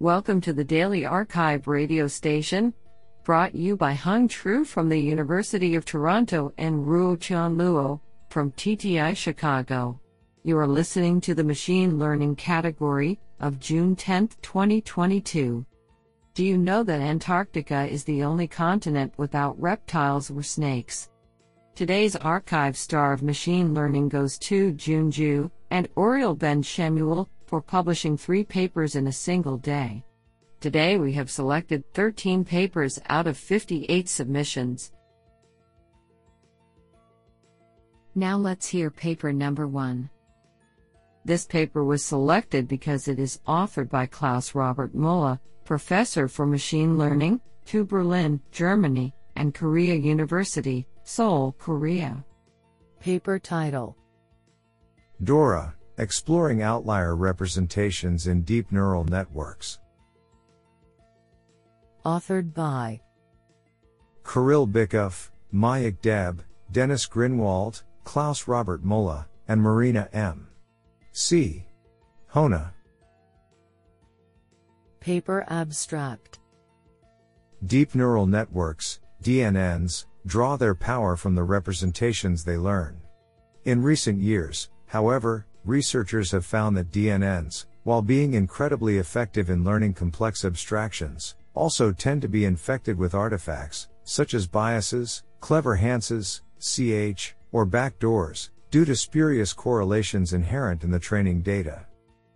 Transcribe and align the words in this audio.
Welcome 0.00 0.40
to 0.42 0.52
the 0.52 0.62
Daily 0.62 1.04
Archive 1.04 1.66
radio 1.66 2.06
station, 2.06 2.72
brought 3.24 3.56
you 3.56 3.76
by 3.76 3.94
Hung 3.94 4.28
Tru 4.28 4.64
from 4.64 4.88
the 4.88 4.96
University 4.96 5.74
of 5.74 5.84
Toronto 5.84 6.52
and 6.56 6.86
Ruo 6.86 7.18
Chan 7.18 7.56
Luo 7.56 7.98
from 8.30 8.52
TTI 8.52 9.16
Chicago. 9.16 10.00
You 10.44 10.56
are 10.56 10.68
listening 10.68 11.20
to 11.22 11.34
the 11.34 11.42
Machine 11.42 11.98
Learning 11.98 12.36
category 12.36 13.18
of 13.40 13.58
June 13.58 13.96
10, 13.96 14.28
2022. 14.40 15.66
Do 16.32 16.44
you 16.44 16.56
know 16.56 16.84
that 16.84 17.00
Antarctica 17.00 17.88
is 17.90 18.04
the 18.04 18.22
only 18.22 18.46
continent 18.46 19.12
without 19.16 19.60
reptiles 19.60 20.30
or 20.30 20.44
snakes? 20.44 21.08
Today's 21.74 22.14
archive 22.14 22.76
star 22.76 23.12
of 23.12 23.24
machine 23.24 23.74
learning 23.74 24.10
goes 24.10 24.38
to 24.38 24.72
Junju 24.74 25.50
and 25.72 25.88
Oriel 25.96 26.36
Ben 26.36 26.62
Shemuel 26.62 27.28
for 27.48 27.62
publishing 27.62 28.16
three 28.16 28.44
papers 28.44 28.94
in 28.94 29.06
a 29.06 29.12
single 29.12 29.56
day. 29.56 30.04
Today 30.60 30.98
we 30.98 31.12
have 31.14 31.30
selected 31.30 31.82
13 31.94 32.44
papers 32.44 33.00
out 33.08 33.26
of 33.26 33.38
58 33.38 34.06
submissions. 34.06 34.92
Now 38.14 38.36
let's 38.36 38.68
hear 38.68 38.90
paper 38.90 39.32
number 39.32 39.66
one. 39.66 40.10
This 41.24 41.46
paper 41.46 41.84
was 41.84 42.04
selected 42.04 42.68
because 42.68 43.08
it 43.08 43.18
is 43.18 43.40
authored 43.48 43.88
by 43.88 44.06
Klaus 44.06 44.54
Robert 44.54 44.94
Müller, 44.94 45.38
professor 45.64 46.28
for 46.28 46.44
machine 46.44 46.98
learning, 46.98 47.40
to 47.66 47.84
Berlin, 47.84 48.40
Germany, 48.50 49.14
and 49.36 49.54
Korea 49.54 49.94
University, 49.94 50.86
Seoul, 51.04 51.54
Korea. 51.58 52.24
Paper 53.00 53.38
title 53.38 53.96
Dora 55.22 55.77
Exploring 55.98 56.62
Outlier 56.62 57.16
Representations 57.16 58.28
in 58.28 58.42
Deep 58.42 58.70
Neural 58.70 59.02
Networks. 59.02 59.80
Authored 62.06 62.54
by 62.54 63.00
Kirill 64.24 64.68
Bykov, 64.68 65.30
Mayukh 65.52 66.00
Deb, 66.00 66.44
Dennis 66.70 67.04
Grinwald, 67.08 67.82
Klaus 68.04 68.46
Robert 68.46 68.84
Müller, 68.84 69.26
and 69.48 69.60
Marina 69.60 70.08
M. 70.12 70.46
C. 71.10 71.66
Höhne. 72.32 72.70
Paper 75.00 75.44
Abstract 75.48 76.38
Deep 77.66 77.96
neural 77.96 78.26
networks, 78.26 79.00
DNNs, 79.24 80.06
draw 80.26 80.56
their 80.56 80.76
power 80.76 81.16
from 81.16 81.34
the 81.34 81.42
representations 81.42 82.44
they 82.44 82.56
learn. 82.56 83.00
In 83.64 83.82
recent 83.82 84.20
years, 84.20 84.70
however, 84.86 85.47
researchers 85.68 86.30
have 86.32 86.46
found 86.46 86.76
that 86.76 86.90
DNNs, 86.90 87.66
while 87.84 88.02
being 88.02 88.34
incredibly 88.34 88.98
effective 88.98 89.50
in 89.50 89.64
learning 89.64 89.94
complex 89.94 90.44
abstractions, 90.44 91.36
also 91.54 91.92
tend 91.92 92.22
to 92.22 92.28
be 92.28 92.44
infected 92.44 92.98
with 92.98 93.14
artifacts, 93.14 93.88
such 94.04 94.34
as 94.34 94.46
biases, 94.46 95.22
clever-hances, 95.40 96.42
CH, 96.58 97.34
or 97.52 97.66
backdoors, 97.66 98.50
due 98.70 98.84
to 98.84 98.96
spurious 98.96 99.52
correlations 99.52 100.32
inherent 100.32 100.84
in 100.84 100.90
the 100.90 100.98
training 100.98 101.42
data. 101.42 101.86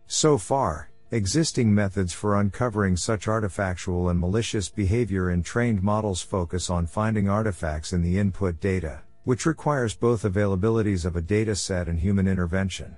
So 0.06 0.38
far, 0.38 0.90
existing 1.10 1.74
methods 1.74 2.12
for 2.12 2.38
uncovering 2.38 2.96
such 2.96 3.26
artifactual 3.26 4.10
and 4.10 4.18
malicious 4.18 4.68
behavior 4.68 5.30
in 5.30 5.42
trained 5.42 5.82
models 5.82 6.22
focus 6.22 6.70
on 6.70 6.86
finding 6.86 7.28
artifacts 7.28 7.92
in 7.92 8.02
the 8.02 8.18
input 8.18 8.60
data, 8.60 9.02
which 9.24 9.46
requires 9.46 9.94
both 9.94 10.22
availabilities 10.22 11.04
of 11.04 11.16
a 11.16 11.22
data 11.22 11.54
set 11.54 11.88
and 11.88 12.00
human 12.00 12.26
intervention. 12.26 12.96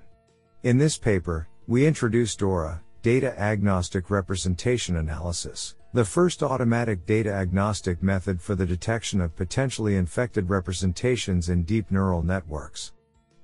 In 0.65 0.79
this 0.79 0.97
paper, 0.97 1.47
we 1.67 1.85
introduce 1.85 2.35
DORA, 2.35 2.81
Data 3.03 3.39
Agnostic 3.39 4.09
Representation 4.09 4.95
Analysis, 4.95 5.75
the 5.93 6.03
first 6.03 6.41
automatic 6.41 7.05
data 7.05 7.31
agnostic 7.31 8.01
method 8.01 8.41
for 8.41 8.55
the 8.55 8.65
detection 8.65 9.21
of 9.21 9.35
potentially 9.35 9.95
infected 9.95 10.49
representations 10.49 11.49
in 11.49 11.65
deep 11.65 11.91
neural 11.91 12.23
networks. 12.23 12.93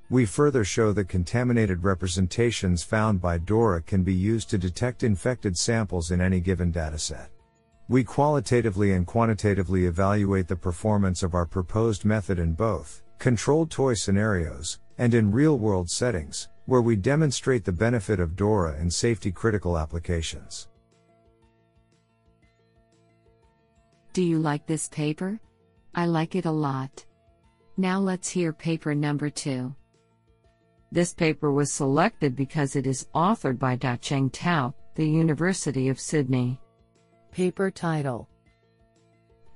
We 0.09 0.25
further 0.25 0.63
show 0.63 0.93
that 0.93 1.09
contaminated 1.09 1.83
representations 1.83 2.81
found 2.81 3.21
by 3.21 3.37
DORA 3.37 3.83
can 3.83 4.01
be 4.01 4.15
used 4.15 4.49
to 4.49 4.57
detect 4.57 5.03
infected 5.03 5.55
samples 5.55 6.09
in 6.09 6.21
any 6.21 6.39
given 6.39 6.73
dataset. 6.73 7.27
We 7.87 8.03
qualitatively 8.03 8.93
and 8.93 9.05
quantitatively 9.05 9.85
evaluate 9.85 10.47
the 10.47 10.55
performance 10.55 11.21
of 11.21 11.35
our 11.35 11.45
proposed 11.45 12.03
method 12.03 12.39
in 12.39 12.53
both 12.53 13.03
controlled 13.19 13.69
toy 13.69 13.93
scenarios 13.93 14.79
and 14.97 15.13
in 15.13 15.31
real 15.31 15.59
world 15.59 15.87
settings, 15.87 16.49
where 16.65 16.81
we 16.81 16.95
demonstrate 16.95 17.65
the 17.65 17.71
benefit 17.71 18.19
of 18.19 18.35
DORA 18.35 18.79
in 18.79 18.89
safety 18.89 19.31
critical 19.31 19.77
applications. 19.77 20.67
Do 24.13 24.23
you 24.23 24.39
like 24.39 24.65
this 24.67 24.89
paper? 24.89 25.39
I 25.95 26.05
like 26.05 26.35
it 26.35 26.45
a 26.45 26.51
lot. 26.51 27.05
Now 27.77 27.99
let's 27.99 28.29
hear 28.29 28.51
paper 28.51 28.93
number 28.93 29.29
two. 29.29 29.73
This 30.91 31.13
paper 31.13 31.51
was 31.53 31.71
selected 31.71 32.35
because 32.35 32.75
it 32.75 32.85
is 32.85 33.07
authored 33.15 33.57
by 33.57 33.77
Da 33.77 33.95
Dacheng 33.95 34.29
Tao, 34.31 34.73
the 34.95 35.07
University 35.07 35.87
of 35.87 35.99
Sydney. 35.99 36.59
Paper 37.31 37.71
title 37.71 38.27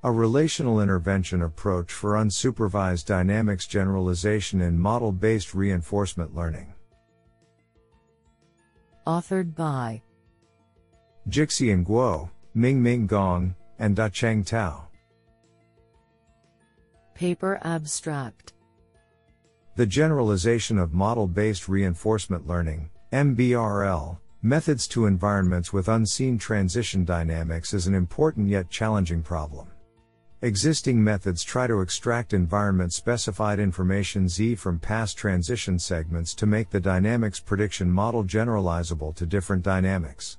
A 0.03 0.11
relational 0.11 0.79
intervention 0.79 1.41
approach 1.41 1.91
for 1.91 2.13
unsupervised 2.13 3.05
dynamics 3.05 3.67
generalization 3.67 4.61
in 4.61 4.79
model 4.79 5.11
based 5.11 5.53
reinforcement 5.53 6.33
learning. 6.33 6.74
Authored 9.07 9.53
by 9.53 10.01
Jixian 11.29 11.85
Guo, 11.85 12.29
Mingming 12.57 13.05
Gong, 13.05 13.53
and 13.77 13.95
Dacheng 13.95 14.43
Tao. 14.43 14.87
Paper 17.13 17.59
Abstract 17.61 18.53
The 19.75 19.85
generalization 19.85 20.79
of 20.79 20.95
model 20.95 21.27
based 21.27 21.69
reinforcement 21.69 22.47
learning, 22.47 22.89
MBRL, 23.13 24.17
methods 24.41 24.87
to 24.87 25.05
environments 25.05 25.71
with 25.71 25.87
unseen 25.87 26.39
transition 26.39 27.05
dynamics 27.05 27.75
is 27.75 27.85
an 27.85 27.93
important 27.93 28.49
yet 28.49 28.71
challenging 28.71 29.21
problem. 29.21 29.67
Existing 30.45 31.03
methods 31.03 31.43
try 31.43 31.65
to 31.65 31.81
extract 31.81 32.31
environment 32.31 32.93
specified 32.93 33.57
information 33.57 34.29
Z 34.29 34.53
from 34.53 34.77
past 34.77 35.17
transition 35.17 35.79
segments 35.79 36.35
to 36.35 36.45
make 36.45 36.69
the 36.69 36.79
dynamics 36.79 37.39
prediction 37.39 37.89
model 37.89 38.23
generalizable 38.23 39.15
to 39.15 39.25
different 39.25 39.63
dynamics. 39.63 40.37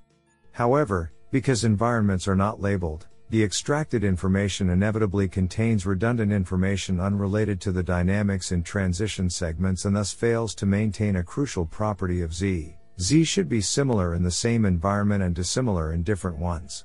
However, 0.53 1.11
because 1.33 1.65
environments 1.65 2.29
are 2.29 2.37
not 2.37 2.61
labeled, 2.61 3.09
the 3.31 3.43
extracted 3.43 4.05
information 4.05 4.71
inevitably 4.71 5.27
contains 5.27 5.85
redundant 5.85 6.31
information 6.31 7.01
unrelated 7.01 7.61
to 7.63 7.73
the 7.73 7.83
dynamics 7.83 8.53
in 8.53 8.63
transition 8.63 9.29
segments 9.29 9.87
and 9.87 9.97
thus 9.97 10.13
fails 10.13 10.55
to 10.55 10.67
maintain 10.67 11.17
a 11.17 11.25
crucial 11.25 11.67
property 11.67 12.23
of 12.23 12.33
Z. 12.33 12.77
Z 13.01 13.25
should 13.25 13.49
be 13.49 13.61
similar 13.61 14.15
in 14.15 14.23
the 14.23 14.31
same 14.31 14.67
environment 14.67 15.25
and 15.25 15.35
dissimilar 15.35 15.93
in 15.93 16.05
different 16.05 16.39
ones. 16.39 16.85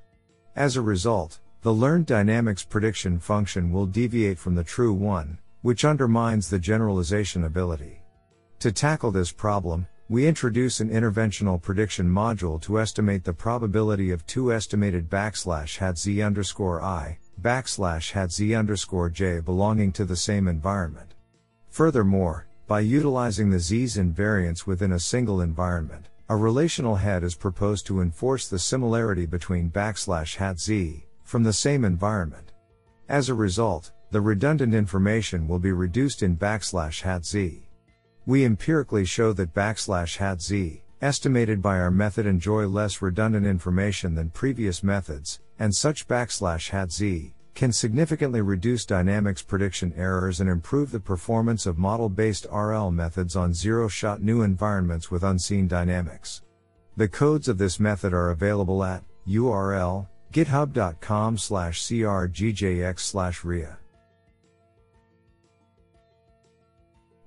As 0.56 0.76
a 0.76 0.82
result, 0.82 1.40
the 1.64 1.72
learned 1.72 2.08
dynamics 2.08 2.64
prediction 2.64 3.20
function 3.20 3.72
will 3.72 3.86
deviate 3.86 4.40
from 4.40 4.56
the 4.56 4.64
true 4.64 4.92
one, 4.92 5.38
which 5.62 5.86
undermines 5.86 6.50
the 6.50 6.58
generalization 6.58 7.44
ability. 7.44 8.02
To 8.62 8.72
tackle 8.72 9.12
this 9.12 9.32
problem, 9.32 9.86
we 10.10 10.26
introduce 10.26 10.80
an 10.80 10.90
interventional 10.90 11.62
prediction 11.62 12.10
module 12.10 12.60
to 12.64 12.80
estimate 12.80 13.24
the 13.24 13.34
probability 13.34 14.10
of 14.10 14.26
two 14.26 14.52
estimated 14.52 15.08
backslash 15.08 15.78
hat 15.78 16.00
z 16.00 16.24
underscore 16.24 16.82
i, 16.82 17.20
backslash 17.40 18.12
hat 18.12 18.32
z 18.32 18.56
underscore 18.56 19.12
j 19.12 19.40
belonging 19.40 19.92
to 19.92 20.04
the 20.04 20.16
same 20.16 20.48
environment. 20.48 21.14
Furthermore, 21.70 22.48
by 22.68 22.80
utilizing 22.80 23.52
the 23.52 23.60
z's 23.60 23.98
invariance 23.98 24.66
within 24.66 24.94
a 24.94 25.00
single 25.00 25.42
environment, 25.42 26.10
a 26.28 26.36
relational 26.36 26.96
head 26.96 27.24
is 27.24 27.36
proposed 27.36 27.86
to 27.86 28.02
enforce 28.02 28.48
the 28.48 28.58
similarity 28.58 29.28
between 29.28 29.70
backslash 29.70 30.38
hat 30.38 30.60
z, 30.60 31.06
from 31.32 31.44
the 31.44 31.54
same 31.54 31.86
environment. 31.86 32.52
As 33.08 33.30
a 33.30 33.34
result, 33.34 33.94
the 34.12 34.20
redundant 34.20 34.74
information 34.74 35.48
will 35.48 35.60
be 35.60 35.72
reduced 35.72 36.24
in 36.24 36.36
backslash 36.36 37.02
hat 37.02 37.26
z. 37.26 37.70
We 38.26 38.44
empirically 38.44 39.06
show 39.06 39.32
that 39.32 39.54
backslash 39.54 40.18
hat 40.18 40.42
z, 40.42 40.84
estimated 41.02 41.62
by 41.62 41.80
our 41.80 41.90
method 41.90 42.26
enjoy 42.26 42.68
less 42.68 43.02
redundant 43.02 43.46
information 43.46 44.14
than 44.14 44.30
previous 44.32 44.84
methods, 44.84 45.40
and 45.58 45.74
such 45.74 46.06
backslash 46.06 46.70
hat 46.70 46.92
z, 46.92 47.34
can 47.56 47.72
significantly 47.72 48.42
reduce 48.42 48.86
dynamics 48.86 49.42
prediction 49.42 49.94
errors 49.96 50.42
and 50.42 50.50
improve 50.50 50.92
the 50.92 51.00
performance 51.00 51.66
of 51.66 51.78
model-based 51.78 52.46
RL 52.52 52.92
methods 52.92 53.38
on 53.38 53.54
zero-shot 53.54 54.22
new 54.22 54.42
environments 54.42 55.10
with 55.10 55.24
unseen 55.24 55.66
dynamics. 55.66 56.42
The 56.98 57.08
codes 57.08 57.48
of 57.48 57.58
this 57.58 57.80
method 57.80 58.14
are 58.14 58.32
available 58.32 58.84
at 58.84 59.06
URL 59.26 60.10
github.com 60.32 61.38
slash 61.38 61.82
crgjx 61.82 63.00
slash 63.00 63.44
ria. 63.44 63.78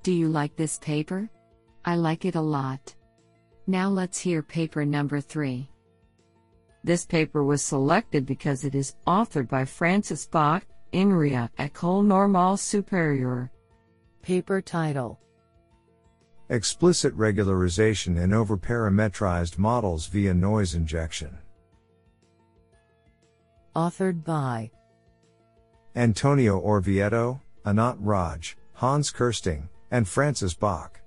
Do 0.02 0.12
you 0.12 0.28
like 0.28 0.54
this 0.56 0.78
paper? 0.78 1.30
I 1.84 1.96
like 1.96 2.24
it 2.24 2.34
a 2.34 2.40
lot. 2.40 2.94
Now 3.66 3.88
let's 3.88 4.18
hear 4.18 4.42
paper 4.42 4.84
number 4.84 5.20
three. 5.20 5.68
This 6.82 7.06
paper 7.06 7.42
was 7.42 7.62
selected 7.62 8.26
because 8.26 8.64
it 8.64 8.74
is 8.74 8.96
authored 9.06 9.48
by 9.48 9.64
Francis 9.64 10.26
Bach, 10.26 10.66
INRIA, 10.92 11.48
École 11.58 12.04
Normale 12.04 12.58
Supérieure. 12.58 13.48
Paper 14.20 14.60
title 14.60 15.18
Explicit 16.50 17.16
regularization 17.16 18.22
in 18.22 18.30
overparametrized 18.30 19.56
models 19.56 20.06
via 20.06 20.34
noise 20.34 20.74
injection. 20.74 21.38
Authored 23.76 24.22
by 24.22 24.70
Antonio 25.96 26.60
Orvieto, 26.60 27.40
Anant 27.66 27.96
Raj, 27.98 28.56
Hans 28.74 29.10
Kersting, 29.10 29.68
and 29.90 30.06
Francis 30.06 30.54
Bach. 30.54 31.00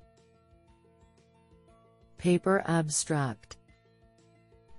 Paper 2.17 2.61
abstract 2.67 3.55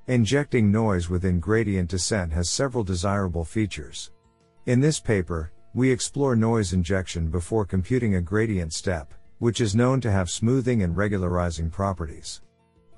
Injecting 0.07 0.71
noise 0.71 1.09
within 1.09 1.41
gradient 1.41 1.89
descent 1.89 2.31
has 2.33 2.51
several 2.51 2.85
desirable 2.85 3.45
features. 3.45 4.11
In 4.67 4.81
this 4.81 5.01
paper, 5.01 5.53
we 5.73 5.91
explore 5.91 6.37
noise 6.37 6.75
injection 6.75 7.31
before 7.31 7.65
computing 7.65 8.17
a 8.17 8.21
gradient 8.21 8.75
step, 8.75 9.15
which 9.39 9.63
is 9.63 9.75
known 9.75 9.99
to 10.03 10.11
have 10.11 10.29
smoothing 10.29 10.83
and 10.83 10.95
regularizing 10.95 11.71
properties. 11.71 12.43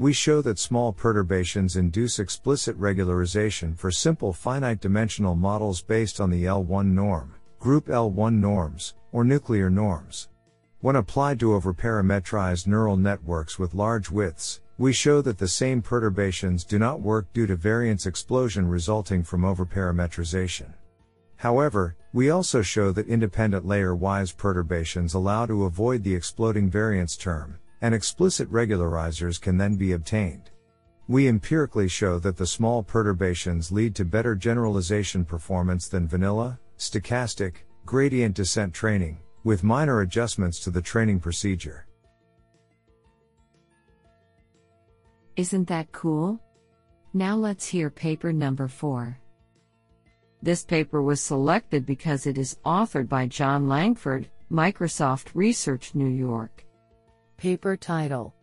We 0.00 0.14
show 0.14 0.40
that 0.40 0.58
small 0.58 0.94
perturbations 0.94 1.76
induce 1.76 2.20
explicit 2.20 2.74
regularization 2.80 3.76
for 3.76 3.90
simple 3.90 4.32
finite 4.32 4.80
dimensional 4.80 5.34
models 5.34 5.82
based 5.82 6.22
on 6.22 6.30
the 6.30 6.44
L1 6.44 6.86
norm, 6.86 7.34
group 7.58 7.88
L1 7.88 8.40
norms, 8.40 8.94
or 9.12 9.24
nuclear 9.24 9.68
norms. 9.68 10.30
When 10.80 10.96
applied 10.96 11.38
to 11.40 11.50
overparametrized 11.50 12.66
neural 12.66 12.96
networks 12.96 13.58
with 13.58 13.74
large 13.74 14.10
widths, 14.10 14.62
we 14.78 14.94
show 14.94 15.20
that 15.20 15.36
the 15.36 15.46
same 15.46 15.82
perturbations 15.82 16.64
do 16.64 16.78
not 16.78 17.02
work 17.02 17.30
due 17.34 17.46
to 17.46 17.54
variance 17.54 18.06
explosion 18.06 18.66
resulting 18.66 19.22
from 19.22 19.42
overparametrization. 19.42 20.72
However, 21.36 21.94
we 22.14 22.30
also 22.30 22.62
show 22.62 22.90
that 22.92 23.06
independent 23.06 23.66
layer-wise 23.66 24.32
perturbations 24.32 25.12
allow 25.12 25.44
to 25.44 25.64
avoid 25.64 26.02
the 26.04 26.14
exploding 26.14 26.70
variance 26.70 27.18
term, 27.18 27.58
and 27.82 27.94
explicit 27.94 28.50
regularizers 28.50 29.40
can 29.40 29.56
then 29.56 29.76
be 29.76 29.92
obtained. 29.92 30.50
We 31.08 31.26
empirically 31.26 31.88
show 31.88 32.18
that 32.20 32.36
the 32.36 32.46
small 32.46 32.82
perturbations 32.82 33.72
lead 33.72 33.94
to 33.96 34.04
better 34.04 34.34
generalization 34.34 35.24
performance 35.24 35.88
than 35.88 36.06
vanilla, 36.06 36.58
stochastic, 36.78 37.54
gradient 37.84 38.36
descent 38.36 38.72
training, 38.72 39.18
with 39.42 39.64
minor 39.64 40.02
adjustments 40.02 40.60
to 40.60 40.70
the 40.70 40.82
training 40.82 41.18
procedure. 41.18 41.86
Isn't 45.36 45.66
that 45.68 45.90
cool? 45.90 46.38
Now 47.12 47.34
let's 47.34 47.66
hear 47.66 47.90
paper 47.90 48.32
number 48.32 48.68
4. 48.68 49.18
This 50.42 50.64
paper 50.64 51.02
was 51.02 51.20
selected 51.20 51.84
because 51.84 52.26
it 52.26 52.38
is 52.38 52.58
authored 52.64 53.08
by 53.08 53.26
John 53.26 53.68
Langford, 53.68 54.28
Microsoft 54.50 55.28
Research 55.34 55.94
New 55.94 56.08
York. 56.08 56.64
Paper 57.40 57.74
title 57.74 58.34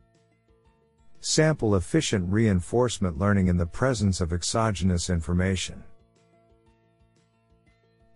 Sample 1.19 1.75
efficient 1.75 2.33
reinforcement 2.33 3.19
learning 3.19 3.47
in 3.47 3.55
the 3.55 3.67
presence 3.67 4.21
of 4.21 4.33
exogenous 4.33 5.11
information. 5.11 5.83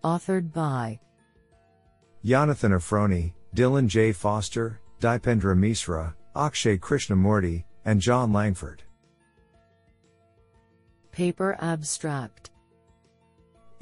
Authored 0.02 0.52
by 0.52 0.98
Jonathan 2.24 2.72
Efroni, 2.72 3.32
Dylan 3.54 3.86
J. 3.86 4.10
Foster, 4.10 4.80
Dipendra 5.00 5.56
Misra, 5.56 6.14
Akshay 6.34 6.78
Krishnamurthy, 6.78 7.62
and 7.84 8.00
John 8.00 8.32
Langford. 8.32 8.82
Paper 11.12 11.56
abstract 11.60 12.50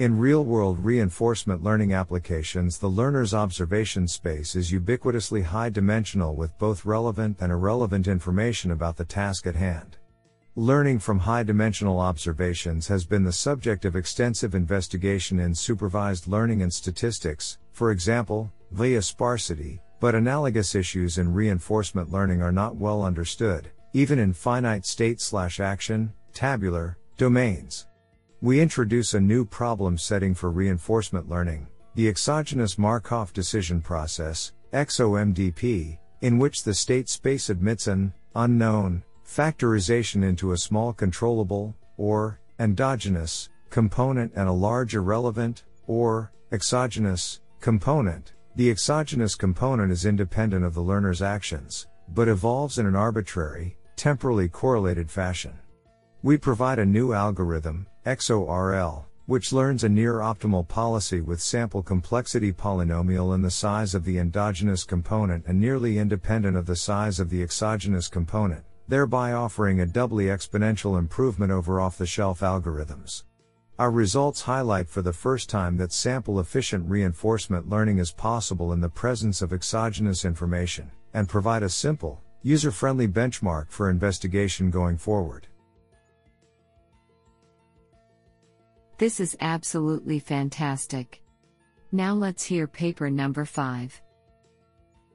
In 0.00 0.18
real 0.18 0.46
world 0.46 0.82
reinforcement 0.82 1.62
learning 1.62 1.92
applications, 1.92 2.78
the 2.78 2.88
learner's 2.88 3.34
observation 3.34 4.08
space 4.08 4.56
is 4.56 4.72
ubiquitously 4.72 5.42
high 5.42 5.68
dimensional 5.68 6.36
with 6.36 6.58
both 6.58 6.86
relevant 6.86 7.36
and 7.40 7.52
irrelevant 7.52 8.08
information 8.08 8.70
about 8.70 8.96
the 8.96 9.04
task 9.04 9.46
at 9.46 9.54
hand. 9.54 9.98
Learning 10.56 10.98
from 10.98 11.18
high 11.18 11.42
dimensional 11.42 12.00
observations 12.00 12.88
has 12.88 13.04
been 13.04 13.24
the 13.24 13.30
subject 13.30 13.84
of 13.84 13.94
extensive 13.94 14.54
investigation 14.54 15.38
in 15.38 15.54
supervised 15.54 16.26
learning 16.26 16.62
and 16.62 16.72
statistics, 16.72 17.58
for 17.72 17.90
example, 17.90 18.50
via 18.70 19.02
sparsity, 19.02 19.82
but 20.00 20.14
analogous 20.14 20.74
issues 20.74 21.18
in 21.18 21.30
reinforcement 21.30 22.10
learning 22.10 22.40
are 22.40 22.50
not 22.50 22.74
well 22.74 23.02
understood, 23.02 23.68
even 23.92 24.18
in 24.18 24.32
finite 24.32 24.86
state 24.86 25.20
slash 25.20 25.60
action, 25.60 26.10
tabular, 26.32 26.96
domains. 27.18 27.86
We 28.42 28.58
introduce 28.58 29.12
a 29.12 29.20
new 29.20 29.44
problem 29.44 29.98
setting 29.98 30.34
for 30.34 30.50
reinforcement 30.50 31.28
learning, 31.28 31.68
the 31.94 32.08
exogenous 32.08 32.78
Markov 32.78 33.34
decision 33.34 33.82
process, 33.82 34.52
XOMDP, 34.72 35.98
in 36.22 36.38
which 36.38 36.62
the 36.62 36.72
state 36.72 37.10
space 37.10 37.50
admits 37.50 37.86
an 37.86 38.14
unknown 38.34 39.02
factorization 39.26 40.24
into 40.24 40.52
a 40.52 40.56
small 40.56 40.94
controllable, 40.94 41.76
or 41.98 42.40
endogenous, 42.58 43.50
component 43.68 44.32
and 44.34 44.48
a 44.48 44.52
large 44.52 44.94
irrelevant, 44.94 45.64
or 45.86 46.32
exogenous, 46.50 47.42
component. 47.60 48.32
The 48.56 48.70
exogenous 48.70 49.34
component 49.34 49.92
is 49.92 50.06
independent 50.06 50.64
of 50.64 50.72
the 50.72 50.80
learner's 50.80 51.20
actions, 51.20 51.88
but 52.08 52.26
evolves 52.26 52.78
in 52.78 52.86
an 52.86 52.96
arbitrary, 52.96 53.76
temporally 53.96 54.48
correlated 54.48 55.10
fashion. 55.10 55.58
We 56.22 56.38
provide 56.38 56.78
a 56.78 56.86
new 56.86 57.12
algorithm, 57.12 57.86
XORL, 58.06 59.04
which 59.26 59.52
learns 59.52 59.84
a 59.84 59.88
near 59.88 60.20
optimal 60.20 60.66
policy 60.66 61.20
with 61.20 61.38
sample 61.38 61.82
complexity 61.82 62.50
polynomial 62.50 63.34
in 63.34 63.42
the 63.42 63.50
size 63.50 63.94
of 63.94 64.04
the 64.04 64.16
endogenous 64.16 64.84
component 64.84 65.44
and 65.46 65.60
nearly 65.60 65.98
independent 65.98 66.56
of 66.56 66.64
the 66.64 66.76
size 66.76 67.20
of 67.20 67.28
the 67.28 67.42
exogenous 67.42 68.08
component, 68.08 68.64
thereby 68.88 69.32
offering 69.32 69.80
a 69.80 69.86
doubly 69.86 70.26
exponential 70.26 70.98
improvement 70.98 71.52
over 71.52 71.78
off 71.78 71.98
the 71.98 72.06
shelf 72.06 72.40
algorithms. 72.40 73.24
Our 73.78 73.90
results 73.90 74.40
highlight 74.40 74.88
for 74.88 75.02
the 75.02 75.12
first 75.12 75.50
time 75.50 75.76
that 75.76 75.92
sample 75.92 76.40
efficient 76.40 76.88
reinforcement 76.88 77.68
learning 77.68 77.98
is 77.98 78.12
possible 78.12 78.72
in 78.72 78.80
the 78.80 78.88
presence 78.88 79.42
of 79.42 79.52
exogenous 79.52 80.24
information, 80.24 80.90
and 81.12 81.28
provide 81.28 81.62
a 81.62 81.68
simple, 81.68 82.22
user 82.42 82.70
friendly 82.70 83.08
benchmark 83.08 83.70
for 83.70 83.90
investigation 83.90 84.70
going 84.70 84.96
forward. 84.96 85.46
This 89.00 89.18
is 89.18 89.34
absolutely 89.40 90.18
fantastic. 90.18 91.22
Now 91.90 92.12
let's 92.12 92.44
hear 92.44 92.66
paper 92.66 93.08
number 93.08 93.46
5. 93.46 93.98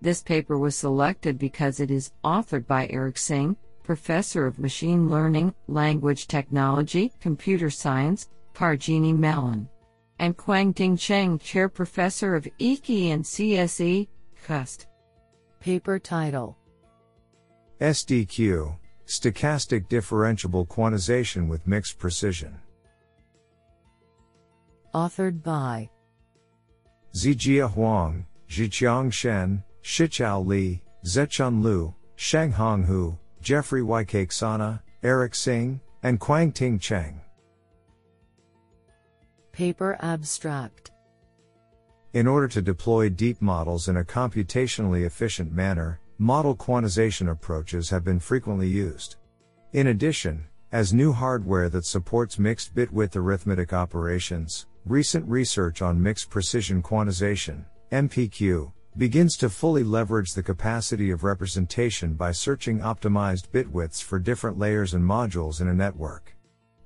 This 0.01 0.23
paper 0.23 0.57
was 0.57 0.75
selected 0.75 1.37
because 1.37 1.79
it 1.79 1.91
is 1.91 2.11
authored 2.23 2.65
by 2.65 2.87
Eric 2.89 3.17
Xing, 3.17 3.55
Professor 3.83 4.47
of 4.47 4.57
Machine 4.57 5.07
Learning, 5.07 5.53
Language 5.67 6.25
Technology, 6.25 7.11
Computer 7.21 7.69
Science, 7.69 8.27
Carnegie 8.55 9.13
Mellon, 9.13 9.69
and 10.17 10.35
Kwang-Ting 10.35 10.97
Cheng, 10.97 11.37
Chair 11.37 11.69
Professor 11.69 12.35
of 12.35 12.47
EKI 12.57 13.11
and 13.11 13.23
CSE, 13.23 14.07
CUST. 14.47 14.87
Paper 15.59 15.99
title 15.99 16.57
SDQ, 17.79 18.79
Stochastic 19.05 19.87
Differentiable 19.87 20.67
Quantization 20.67 21.47
with 21.47 21.67
Mixed 21.67 21.99
Precision. 21.99 22.57
Authored 24.95 25.43
by 25.43 25.89
Xijie 27.13 27.69
Huang, 27.69 28.25
Zhiqiang 28.47 29.11
Shen, 29.11 29.61
Shichao 29.83 30.45
Li, 30.45 30.81
Zechun 31.05 31.61
Liu, 31.61 31.93
Xianghong 32.15 32.85
Hu, 32.85 33.17
Jeffrey 33.41 33.83
Sana, 34.29 34.81
Eric 35.03 35.33
Xing, 35.33 35.81
and 36.01 36.17
Kwang-Ting 36.17 36.79
Cheng. 36.79 37.19
Paper 39.51 39.97
abstract 39.99 40.91
In 42.13 42.25
order 42.25 42.47
to 42.47 42.61
deploy 42.61 43.09
deep 43.09 43.41
models 43.41 43.89
in 43.89 43.97
a 43.97 44.03
computationally 44.05 45.05
efficient 45.05 45.51
manner, 45.51 45.99
model 46.19 46.55
quantization 46.55 47.29
approaches 47.29 47.89
have 47.89 48.05
been 48.05 48.21
frequently 48.21 48.69
used. 48.69 49.17
In 49.73 49.87
addition, 49.87 50.45
as 50.71 50.93
new 50.93 51.11
hardware 51.11 51.67
that 51.67 51.83
supports 51.83 52.39
mixed 52.39 52.73
bit 52.73 52.93
width 52.93 53.17
arithmetic 53.17 53.73
operations, 53.73 54.67
recent 54.85 55.27
research 55.27 55.81
on 55.81 56.01
mixed 56.01 56.29
precision 56.29 56.81
quantization, 56.81 57.65
MPQ, 57.91 58.71
begins 58.97 59.35
to 59.35 59.49
fully 59.49 59.83
leverage 59.83 60.33
the 60.33 60.43
capacity 60.43 61.09
of 61.09 61.23
representation 61.23 62.13
by 62.13 62.31
searching 62.31 62.79
optimized 62.79 63.51
bit 63.51 63.69
widths 63.69 63.99
for 63.99 64.19
different 64.19 64.59
layers 64.59 64.93
and 64.93 65.03
modules 65.03 65.59
in 65.59 65.67
a 65.67 65.73
network. 65.73 66.35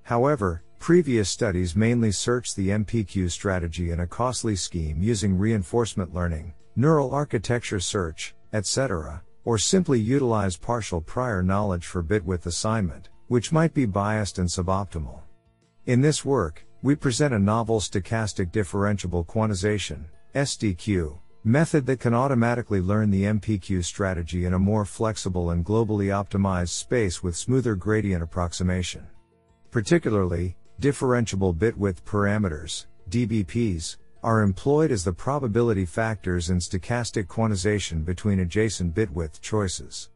However, 0.03 0.63
previous 0.79 1.29
studies 1.29 1.75
mainly 1.75 2.11
searched 2.11 2.55
the 2.55 2.69
MPQ 2.69 3.29
strategy 3.29 3.91
in 3.91 3.99
a 3.99 4.07
costly 4.07 4.55
scheme 4.55 5.03
using 5.03 5.37
reinforcement 5.37 6.13
learning, 6.13 6.53
neural 6.77 7.13
architecture 7.13 7.81
search, 7.81 8.33
etc., 8.53 9.21
or 9.43 9.57
simply 9.57 9.99
utilize 9.99 10.55
partial 10.55 11.01
prior 11.01 11.43
knowledge 11.43 11.85
for 11.85 12.01
bit 12.01 12.23
width 12.23 12.45
assignment, 12.45 13.09
which 13.27 13.51
might 13.51 13.73
be 13.73 13.85
biased 13.85 14.39
and 14.39 14.47
suboptimal. 14.47 15.19
In 15.85 16.01
this 16.01 16.23
work, 16.23 16.65
we 16.81 16.95
present 16.95 17.33
a 17.33 17.39
novel 17.39 17.79
stochastic 17.79 18.51
differentiable 18.51 19.25
quantization 19.25 20.05
SDQ, 20.33 21.17
method 21.43 21.85
that 21.85 21.99
can 21.99 22.13
automatically 22.13 22.79
learn 22.79 23.09
the 23.09 23.23
MPQ 23.23 23.83
strategy 23.83 24.45
in 24.45 24.53
a 24.53 24.59
more 24.59 24.85
flexible 24.85 25.49
and 25.49 25.65
globally 25.65 26.07
optimized 26.07 26.69
space 26.69 27.21
with 27.21 27.35
smoother 27.35 27.75
gradient 27.75 28.23
approximation. 28.23 29.07
Particularly, 29.71 30.55
differentiable 30.79 31.57
bit 31.57 31.77
width 31.77 32.05
parameters, 32.05 32.85
DBPs, 33.09 33.97
are 34.23 34.41
employed 34.41 34.91
as 34.91 35.03
the 35.03 35.11
probability 35.11 35.85
factors 35.85 36.49
in 36.49 36.59
stochastic 36.59 37.25
quantization 37.25 38.05
between 38.05 38.39
adjacent 38.39 38.93
bit 38.93 39.09
width 39.11 39.41
choices. 39.41 40.09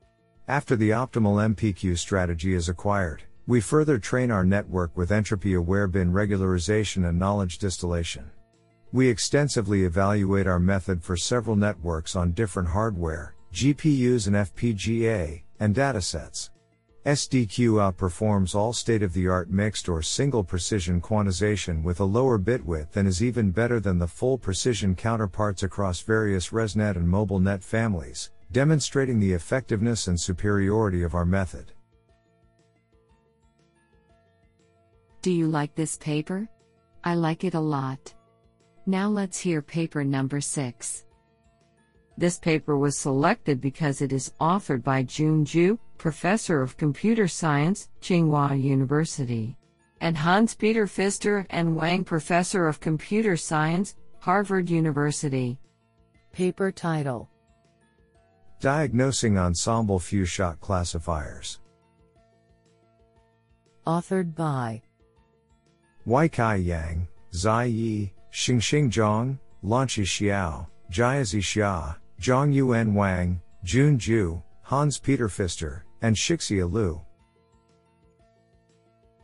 After 0.48 0.76
the 0.76 0.92
optimal 0.92 1.56
MPQ 1.56 1.98
strategy 1.98 2.54
is 2.54 2.70
acquired, 2.70 3.24
we 3.46 3.60
further 3.60 4.00
train 4.00 4.32
our 4.32 4.46
network 4.46 4.96
with 4.96 5.12
entropy 5.12 5.54
aware 5.54 5.88
bin 5.88 6.14
regularization 6.14 7.10
and 7.10 7.20
knowledge 7.20 7.58
distillation. 7.58 8.32
We 8.94 9.10
extensively 9.10 9.84
evaluate 9.84 10.48
our 10.48 10.60
method 10.60 11.04
for 11.04 11.18
several 11.18 11.58
networks 11.58 12.16
on 12.16 12.32
different 12.32 12.70
hardware, 12.70 13.36
GPUs 13.52 14.28
and 14.28 14.36
FPGA, 14.36 15.44
and 15.60 15.76
datasets. 15.76 16.52
SDQ 17.06 17.82
outperforms 17.82 18.56
all 18.56 18.72
state 18.72 19.04
of 19.04 19.12
the 19.12 19.28
art 19.28 19.50
mixed 19.50 19.90
or 19.90 20.02
single 20.02 20.46
precision 20.46 21.02
quantization 21.02 21.84
with 21.84 22.00
a 22.00 22.06
lower 22.06 22.38
bit 22.38 22.66
width 22.66 22.96
and 22.96 23.10
is 23.10 23.22
even 23.22 23.52
better 23.52 23.82
than 23.82 24.00
the 24.00 24.08
full 24.08 24.38
precision 24.38 24.96
counterparts 24.96 25.64
across 25.64 26.00
various 26.00 26.50
ResNet 26.50 26.96
and 26.96 27.06
MobileNet 27.06 27.62
families, 27.62 28.32
demonstrating 28.54 29.20
the 29.20 29.34
effectiveness 29.34 30.08
and 30.08 30.18
superiority 30.18 31.04
of 31.04 31.14
our 31.14 31.26
method. 31.26 31.74
Do 35.24 35.32
you 35.32 35.48
like 35.48 35.74
this 35.74 35.96
paper? 35.96 36.50
I 37.06 37.16
like 37.16 37.46
it 37.46 37.54
a 37.54 37.60
lot. 37.60 38.14
Now 38.86 39.08
let's 39.08 39.40
hear 39.40 39.62
paper 39.62 40.04
number 40.04 40.42
6. 40.42 41.06
This 42.18 42.38
paper 42.38 42.78
was 42.78 42.98
selected 42.98 43.62
because 43.62 44.02
it 44.02 44.12
is 44.12 44.34
authored 44.42 44.84
by 44.84 45.04
Jun 45.04 45.46
Zhu, 45.46 45.80
Professor 45.98 46.62
of 46.62 46.76
Computer 46.76 47.30
Science, 47.30 47.88
Tsinghua 48.02 48.62
University, 48.62 49.58
and 50.02 50.18
Hans 50.18 50.56
Peter 50.56 50.88
Pfister 50.88 51.48
and 51.52 51.74
Wang 51.74 52.04
Professor 52.04 52.68
of 52.68 52.82
Computer 52.82 53.38
Science, 53.38 53.96
Harvard 54.20 54.70
University. 54.70 55.58
Paper 56.34 56.70
title 56.70 57.30
Diagnosing 58.60 59.38
Ensemble 59.38 60.00
Few 60.00 60.26
Shot 60.26 60.60
Classifiers. 60.60 61.62
Authored 63.88 64.36
by 64.36 64.82
Weikai 66.06 66.66
Yang, 66.66 67.08
Xi 67.32 67.66
Ye, 67.68 68.14
Xingxing 68.32 68.92
Zhang, 68.92 69.40
Lanxi 69.64 70.04
Xiao, 70.04 70.68
Jiazhi 70.92 71.42
Xia, 71.42 71.96
Zhongyuan 72.20 72.94
Wang, 72.94 73.42
Jun 73.64 73.98
Zhu, 73.98 74.44
Hans 74.64 75.00
Peter 75.00 75.30
Pfister, 75.30 75.84
and 76.02 76.16
Shixia 76.16 76.70
Liu. 76.70 77.02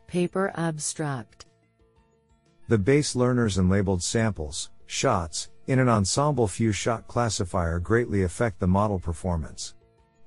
Paper 0.07 0.51
Abstract 0.55 1.45
The 2.69 2.77
base 2.77 3.15
learners 3.15 3.57
and 3.57 3.69
labeled 3.69 4.01
samples, 4.01 4.71
shots, 4.85 5.49
in 5.67 5.79
an 5.79 5.89
ensemble 5.89 6.47
few 6.47 6.71
shot 6.71 7.07
classifier 7.07 7.79
greatly 7.79 8.23
affect 8.23 8.59
the 8.59 8.67
model 8.67 8.99
performance. 8.99 9.75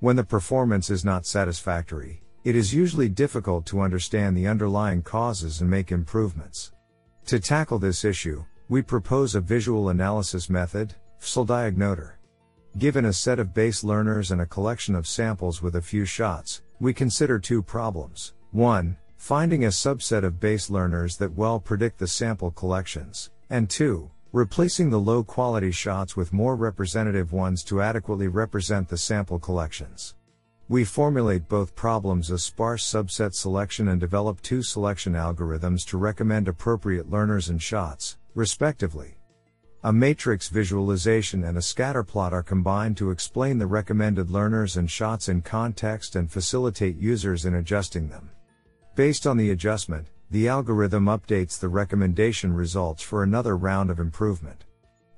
When 0.01 0.17
the 0.17 0.25
performance 0.25 0.91
is 0.91 1.05
not 1.05 1.27
satisfactory, 1.27 2.23
it 2.45 2.57
is 2.57 2.75
usually 2.75 3.09
difficult 3.09 3.65
to 3.67 3.81
understand 3.81 4.37
the 4.37 4.49
underlying 4.49 5.03
causes 5.03 5.61
and 5.61 5.71
make 5.71 5.93
improvements. 5.93 6.73
To 7.27 7.39
tackle 7.39 7.79
this 7.79 8.05
issue, 8.05 8.45
we 8.69 8.83
propose 8.83 9.35
a 9.35 9.41
visual 9.41 9.91
analysis 9.91 10.51
method, 10.51 10.95
FSLDiagnotor. 11.21 12.13
Given 12.79 13.05
a 13.05 13.13
set 13.13 13.39
of 13.39 13.55
base 13.55 13.85
learners 13.85 14.31
and 14.31 14.41
a 14.41 14.47
collection 14.47 14.95
of 14.95 15.07
samples 15.07 15.63
with 15.63 15.77
a 15.77 15.83
few 15.83 16.05
shots, 16.05 16.63
we 16.81 16.93
consider 16.93 17.39
two 17.39 17.63
problems. 17.63 18.35
1. 18.51 18.97
Finding 19.19 19.67
a 19.67 19.69
subset 19.69 20.25
of 20.25 20.41
base 20.41 20.69
learners 20.69 21.17
that 21.19 21.37
well 21.37 21.61
predict 21.61 21.99
the 21.99 22.09
sample 22.09 22.51
collections, 22.51 23.31
and 23.51 23.71
2. 23.71 24.11
Replacing 24.33 24.91
the 24.91 24.99
low 24.99 25.23
quality 25.23 25.71
shots 25.71 26.17
with 26.17 26.33
more 26.33 26.57
representative 26.57 27.33
ones 27.33 27.63
to 27.65 27.83
adequately 27.83 28.27
represent 28.27 28.89
the 28.89 28.99
sample 28.99 29.39
collections. 29.39 30.15
We 30.69 30.85
formulate 30.85 31.49
both 31.49 31.75
problems 31.75 32.31
as 32.31 32.43
sparse 32.43 32.85
subset 32.85 33.35
selection 33.35 33.89
and 33.89 34.01
develop 34.01 34.41
two 34.43 34.63
selection 34.63 35.15
algorithms 35.15 35.85
to 35.87 35.99
recommend 35.99 36.49
appropriate 36.49 37.11
learners 37.11 37.49
and 37.49 37.61
shots, 37.61 38.17
respectively. 38.35 39.17
A 39.85 39.93
matrix 39.93 40.49
visualization 40.49 41.43
and 41.43 41.59
a 41.59 41.61
scatterplot 41.61 42.31
are 42.31 42.45
combined 42.45 42.97
to 42.99 43.11
explain 43.11 43.59
the 43.59 43.67
recommended 43.67 44.31
learners 44.31 44.77
and 44.77 44.89
shots 44.89 45.29
in 45.29 45.43
context 45.43 46.15
and 46.15 46.31
facilitate 46.31 46.97
users 46.97 47.45
in 47.45 47.57
adjusting 47.57 48.09
them. 48.09 48.31
Based 48.95 49.27
on 49.27 49.37
the 49.37 49.51
adjustment, 49.51 50.07
the 50.31 50.47
algorithm 50.47 51.07
updates 51.07 51.59
the 51.59 51.69
recommendation 51.69 52.53
results 52.53 53.03
for 53.03 53.25
another 53.25 53.57
round 53.57 53.91
of 53.91 53.99
improvement. 53.99 54.65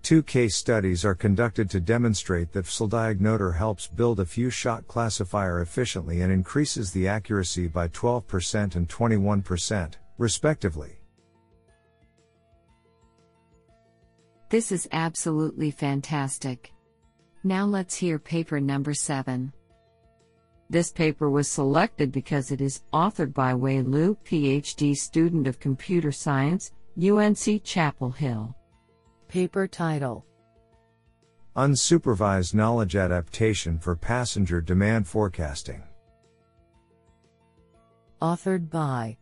Two 0.05 0.23
case 0.23 0.55
studies 0.55 1.03
are 1.03 1.15
conducted 1.15 1.71
to 1.71 1.81
demonstrate 1.81 2.53
that 2.53 2.67
FSLDiagnotor 2.67 3.57
helps 3.57 3.87
build 3.87 4.21
a 4.21 4.27
few 4.27 4.51
shot 4.51 4.87
classifier 4.87 5.63
efficiently 5.63 6.21
and 6.21 6.31
increases 6.31 6.93
the 6.93 7.09
accuracy 7.09 7.69
by 7.69 7.89
12% 7.89 8.77
and 8.77 8.87
21%, 8.87 9.95
respectively. 10.19 11.01
This 14.51 14.71
is 14.73 14.87
absolutely 14.93 15.71
fantastic. 15.71 16.75
Now 17.43 17.65
let's 17.65 17.95
hear 17.95 18.19
paper 18.19 18.61
number 18.61 18.93
7. 18.93 19.55
This 20.69 20.93
paper 20.93 21.31
was 21.31 21.49
selected 21.49 22.13
because 22.13 22.53
it 22.53 22.61
is 22.61 22.83
authored 22.93 23.33
by 23.33 23.55
Wei 23.55 23.81
Lu, 23.81 24.19
PhD 24.27 24.95
student 24.95 25.47
of 25.47 25.59
computer 25.59 26.13
science, 26.13 26.73
UNC 27.03 27.65
Chapel 27.65 28.11
Hill. 28.11 28.55
Paper 29.35 29.67
title 29.67 30.25
Unsupervised 31.57 32.55
knowledge 32.55 32.95
adaptation 32.95 33.81
for 33.81 33.97
passenger 33.97 34.61
demand 34.61 35.09
forecasting. 35.09 35.83
Authored 38.23 38.71
by 38.71 39.17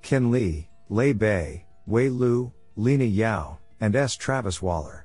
Can 0.00 0.30
Li, 0.30 0.70
Lei 0.88 1.12
Bai, 1.12 1.66
Wei 1.84 2.08
Lu, 2.08 2.50
Lina 2.76 3.04
Yao, 3.04 3.58
and 3.82 3.94
S. 3.94 4.16
Travis 4.16 4.62
Waller. 4.62 5.04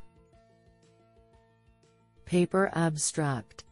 Paper 2.24 2.72
Abstract 2.74 3.66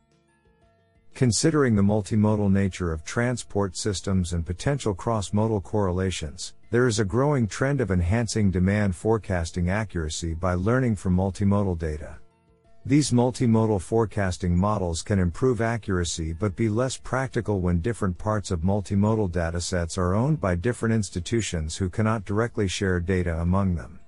Considering 1.20 1.76
the 1.76 1.82
multimodal 1.82 2.50
nature 2.50 2.94
of 2.94 3.04
transport 3.04 3.76
systems 3.76 4.32
and 4.32 4.46
potential 4.46 4.94
cross-modal 4.94 5.60
correlations, 5.60 6.54
there 6.72 6.88
is 6.88 7.00
a 7.00 7.04
growing 7.04 7.46
trend 7.46 7.82
of 7.82 7.92
enhancing 7.92 8.50
demand 8.50 8.96
forecasting 8.96 9.70
accuracy 9.70 10.34
by 10.34 10.54
learning 10.54 10.96
from 10.96 11.14
multimodal 11.14 11.78
data. 11.78 12.16
These 12.86 13.12
multimodal 13.12 13.82
forecasting 13.82 14.56
models 14.56 15.02
can 15.02 15.20
improve 15.20 15.60
accuracy 15.60 16.32
but 16.32 16.56
be 16.56 16.70
less 16.70 16.96
practical 16.96 17.60
when 17.60 17.82
different 17.82 18.18
parts 18.18 18.50
of 18.50 18.62
multimodal 18.62 19.30
datasets 19.30 19.98
are 19.98 20.16
owned 20.16 20.40
by 20.40 20.56
different 20.56 20.96
institutions 20.96 21.76
who 21.76 21.90
cannot 21.90 22.24
directly 22.24 22.70
share 22.70 23.02
data 23.02 23.42
among 23.42 23.76
them. 23.76 24.00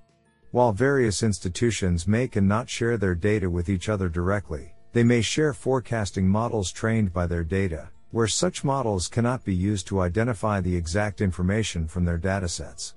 While 0.52 0.72
various 0.72 1.24
institutions 1.24 2.08
may 2.08 2.30
and 2.36 2.48
not 2.48 2.70
share 2.70 2.96
their 2.96 3.16
data 3.16 3.50
with 3.50 3.68
each 3.68 3.90
other 3.90 4.08
directly, 4.08 4.76
they 4.94 5.04
may 5.04 5.22
share 5.22 5.54
forecasting 5.54 6.28
models 6.28 6.72
trained 6.72 7.14
by 7.14 7.26
their 7.26 7.44
data, 7.44 7.90
where 8.12 8.28
such 8.28 8.64
models 8.64 9.08
cannot 9.08 9.46
be 9.46 9.56
used 9.56 9.88
to 9.88 10.02
identify 10.02 10.60
the 10.60 10.76
exact 10.76 11.22
information 11.22 11.88
from 11.88 12.04
their 12.04 12.20
datasets. 12.20 12.94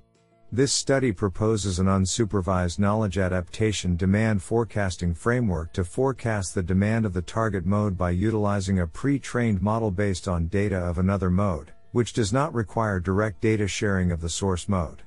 This 0.50 0.72
study 0.72 1.12
proposes 1.12 1.78
an 1.78 1.86
unsupervised 1.86 2.78
knowledge 2.78 3.18
adaptation 3.18 3.96
demand 3.96 4.42
forecasting 4.42 5.14
framework 5.14 5.72
to 5.72 5.84
forecast 5.84 6.54
the 6.54 6.62
demand 6.62 7.06
of 7.06 7.12
the 7.12 7.22
target 7.22 7.64
mode 7.64 7.96
by 7.96 8.10
utilizing 8.10 8.80
a 8.80 8.86
pre-trained 8.86 9.62
model 9.62 9.90
based 9.90 10.28
on 10.28 10.48
data 10.48 10.76
of 10.76 10.98
another 10.98 11.30
mode, 11.30 11.72
which 11.92 12.12
does 12.12 12.32
not 12.32 12.52
require 12.52 12.98
direct 12.98 13.40
data 13.40 13.68
sharing 13.68 14.10
of 14.10 14.20
the 14.20 14.28
source 14.28 14.68
mode. 14.68 15.03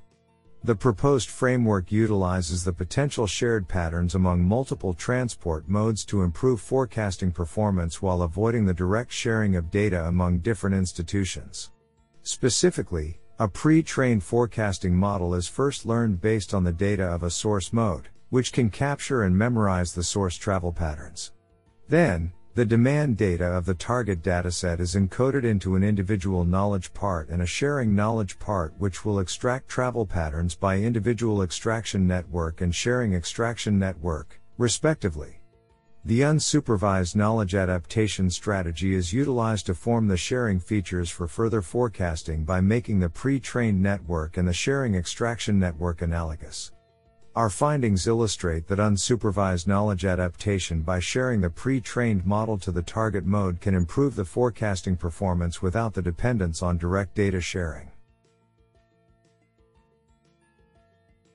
The 0.63 0.75
proposed 0.75 1.29
framework 1.29 1.91
utilizes 1.91 2.63
the 2.63 2.73
potential 2.73 3.27
shared 3.27 3.67
patterns 3.67 4.15
among 4.15 4.43
multiple 4.43 4.93
transport 4.93 5.69
modes 5.69 6.03
to 6.05 6.23
improve 6.23 6.59
forecasting 6.59 7.31
performance 7.31 8.01
while 8.01 8.21
avoiding 8.21 8.65
the 8.65 8.73
direct 8.73 9.11
sharing 9.11 9.55
of 9.55 9.71
data 9.71 10.05
among 10.05 10.39
different 10.39 10.75
institutions. 10.75 11.71
Specifically, 12.23 13.19
a 13.39 13.47
pre-trained 13.47 14.23
forecasting 14.23 14.95
model 14.95 15.35
is 15.35 15.47
first 15.47 15.85
learned 15.85 16.19
based 16.19 16.53
on 16.53 16.63
the 16.63 16.73
data 16.73 17.03
of 17.03 17.23
a 17.23 17.29
source 17.29 17.71
mode, 17.71 18.09
which 18.29 18.51
can 18.51 18.69
capture 18.69 19.23
and 19.23 19.37
memorize 19.37 19.93
the 19.93 20.03
source 20.03 20.35
travel 20.35 20.73
patterns. 20.73 21.31
Then, 21.87 22.33
The 22.57 22.65
demand 22.65 23.17
data 23.17 23.45
of 23.45 23.65
the 23.65 23.75
target 23.75 24.23
dataset 24.23 24.79
is 24.79 24.95
encoded 24.95 25.43
into 25.43 25.75
an 25.75 25.83
individual 25.83 26.43
knowledge 26.43 26.91
part 26.91 27.29
and 27.29 27.43
a 27.43 27.45
sharing 27.45 27.93
knowledge 27.93 28.39
part 28.39 28.73
which 28.79 29.05
will 29.05 29.19
extract 29.19 29.67
travel 29.67 30.07
patterns 30.07 30.55
by 30.55 30.79
individual 30.79 31.43
extraction 31.43 32.07
network 32.07 32.61
and 32.61 32.73
sharing 32.73 33.13
extraction 33.13 33.77
network, 33.77 34.41
respectively. 34.57 35.39
The 36.03 36.21
unsupervised 36.21 37.15
knowledge 37.15 37.53
adaptation 37.53 38.31
strategy 38.31 38.95
is 38.95 39.13
utilized 39.13 39.67
to 39.67 39.75
form 39.75 40.07
the 40.07 40.17
sharing 40.17 40.59
features 40.59 41.11
for 41.11 41.27
further 41.27 41.61
forecasting 41.61 42.43
by 42.43 42.59
making 42.61 42.99
the 42.99 43.09
pre-trained 43.09 43.83
network 43.83 44.35
and 44.35 44.47
the 44.47 44.51
sharing 44.51 44.95
extraction 44.95 45.59
network 45.59 46.01
analogous. 46.01 46.71
Our 47.37 47.51
findings 47.51 48.07
illustrate 48.07 48.65
that 48.65 48.79
unsupervised 48.79 49.67
knowledge 49.67 50.05
adaptation 50.05 50.81
by 50.81 50.99
sharing 50.99 51.39
the 51.39 51.51
pre-trained 51.51 52.25
model 52.25 52.57
to 52.57 52.71
the 52.71 52.81
target 52.81 53.27
mode 53.27 53.61
can 53.61 53.75
improve 53.75 54.15
the 54.15 54.25
forecasting 54.25 54.97
performance 54.97 55.61
without 55.61 55.93
the 55.93 56.01
dependence 56.01 56.63
on 56.63 56.79
direct 56.79 57.13
data 57.13 57.39
sharing. 57.39 57.91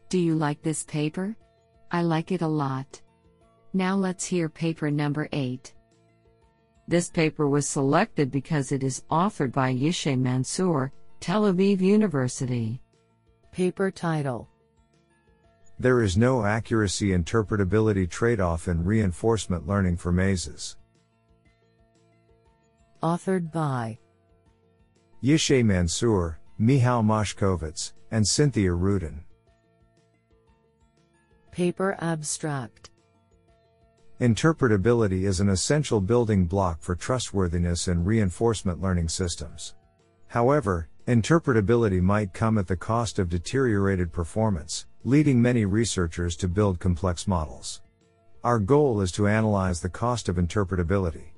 Do 0.09 0.19
you 0.19 0.35
like 0.35 0.61
this 0.61 0.83
paper? 0.83 1.37
I 1.93 2.03
like 2.03 2.33
it 2.33 2.43
a 2.43 2.49
lot. 2.49 3.01
Now 3.73 3.95
let's 3.95 4.25
hear 4.25 4.49
paper 4.49 4.91
number 4.91 5.29
8. 5.31 5.73
This 6.89 7.11
paper 7.11 7.49
was 7.49 7.69
selected 7.69 8.33
because 8.33 8.73
it 8.73 8.83
is 8.83 9.05
authored 9.09 9.53
by 9.53 9.73
Yishay 9.73 10.19
Mansour, 10.19 10.91
Tel 11.21 11.43
Aviv 11.43 11.81
University. 11.81 12.83
Paper 13.53 13.93
title 13.93 14.49
there 15.83 16.01
is 16.01 16.17
no 16.17 16.45
accuracy 16.45 17.09
interpretability 17.09 18.09
trade 18.09 18.39
off 18.39 18.69
in 18.69 18.85
reinforcement 18.85 19.67
learning 19.67 19.97
for 19.97 20.13
mazes. 20.13 20.77
Authored 23.03 23.51
by 23.51 23.99
Yishay 25.25 25.65
Mansour, 25.65 26.39
Michal 26.57 27.03
Moshkovitz, 27.03 27.95
and 28.13 28.27
Cynthia 28.27 28.73
Rudin. 28.73 29.25
Paper 31.51 31.97
Abstract 31.99 32.91
Interpretability 34.21 35.25
is 35.25 35.41
an 35.41 35.49
essential 35.49 36.01
building 36.01 36.47
block 36.47 36.81
for 36.81 36.95
trustworthiness 36.95 37.89
in 37.89 38.05
reinforcement 38.05 38.81
learning 38.81 39.09
systems. 39.09 39.75
However, 40.29 40.89
interpretability 41.09 42.01
might 42.01 42.33
come 42.33 42.57
at 42.57 42.69
the 42.69 42.77
cost 42.77 43.19
of 43.19 43.29
deteriorated 43.29 44.13
performance, 44.13 44.87
leading 45.05 45.43
many 45.43 45.65
researchers 45.65 46.37
to 46.37 46.47
build 46.47 46.79
complex 46.79 47.27
models. 47.27 47.81
Our 48.45 48.61
goal 48.61 49.01
is 49.01 49.11
to 49.13 49.27
analyze 49.27 49.81
the 49.81 49.89
cost 49.89 50.29
of 50.29 50.37
interpretability. 50.37 51.33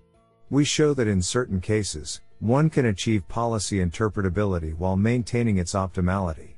We 0.50 0.64
show 0.64 0.92
that 0.92 1.08
in 1.08 1.22
certain 1.22 1.60
cases, 1.60 2.20
one 2.40 2.68
can 2.68 2.86
achieve 2.86 3.26
policy 3.26 3.78
interpretability 3.78 4.74
while 4.76 4.96
maintaining 4.96 5.56
its 5.56 5.72
optimality. 5.72 6.56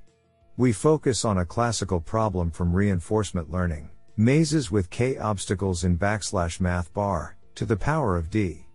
We 0.57 0.73
focus 0.73 1.25
on 1.25 1.39
a 1.39 1.47
classical 1.47 2.01
problem 2.01 2.51
from 2.51 2.75
reinforcement 2.75 3.53
learning, 3.53 3.91
mazes 4.17 4.73
with 4.73 4.91
k 4.91 5.17
obstacles 5.17 5.85
in 5.85 5.99
backslash 5.99 6.61
math 6.61 6.93
bar, 6.93 7.37
to 7.55 7.65
the 7.65 7.77
power 7.77 8.17
of 8.17 8.31
d. 8.31 8.66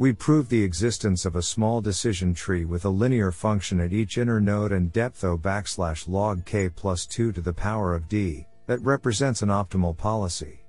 We 0.00 0.14
prove 0.14 0.48
the 0.48 0.62
existence 0.62 1.26
of 1.26 1.36
a 1.36 1.42
small 1.42 1.82
decision 1.82 2.32
tree 2.32 2.64
with 2.64 2.86
a 2.86 2.88
linear 2.88 3.30
function 3.30 3.80
at 3.80 3.92
each 3.92 4.16
inner 4.16 4.40
node 4.40 4.72
and 4.72 4.90
depth 4.90 5.22
O 5.24 5.36
backslash 5.36 6.08
log 6.08 6.46
k 6.46 6.70
plus 6.70 7.04
2 7.04 7.32
to 7.32 7.40
the 7.42 7.52
power 7.52 7.94
of 7.94 8.08
d, 8.08 8.46
that 8.66 8.80
represents 8.80 9.42
an 9.42 9.50
optimal 9.50 9.94
policy. 9.94 10.64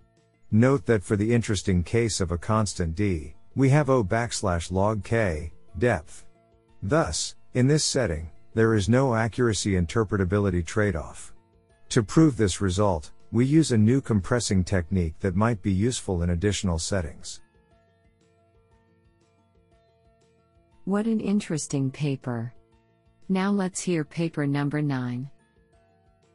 Note 0.52 0.86
that 0.86 1.02
for 1.02 1.16
the 1.16 1.34
interesting 1.34 1.82
case 1.82 2.20
of 2.20 2.34
a 2.34 2.38
constant 2.38 2.94
d, 2.94 3.34
we 3.56 3.70
have 3.70 3.90
O 3.90 4.04
backslash 4.04 4.70
log 4.70 5.02
k, 5.02 5.54
depth. 5.80 6.26
Thus, 6.84 7.38
in 7.54 7.68
this 7.68 7.86
setting, 7.86 8.30
there 8.54 8.76
is 8.76 8.90
no 8.90 9.16
accuracy 9.16 9.76
interpretability 9.80 10.66
trade-off. 10.66 11.34
To 11.88 12.04
prove 12.04 12.36
this 12.36 12.60
result, 12.60 13.12
we 13.32 13.46
use 13.46 13.72
a 13.72 13.78
new 13.78 14.02
compressing 14.02 14.66
technique 14.66 15.18
that 15.22 15.38
might 15.38 15.62
be 15.62 15.72
useful 15.72 16.22
in 16.22 16.32
additional 16.32 16.80
settings. 16.80 17.40
What 20.86 21.06
an 21.06 21.20
interesting 21.20 21.92
paper. 21.92 22.54
Now 23.30 23.52
let's 23.52 23.80
hear 23.80 24.04
paper 24.04 24.48
number 24.48 24.82
9. 24.82 25.30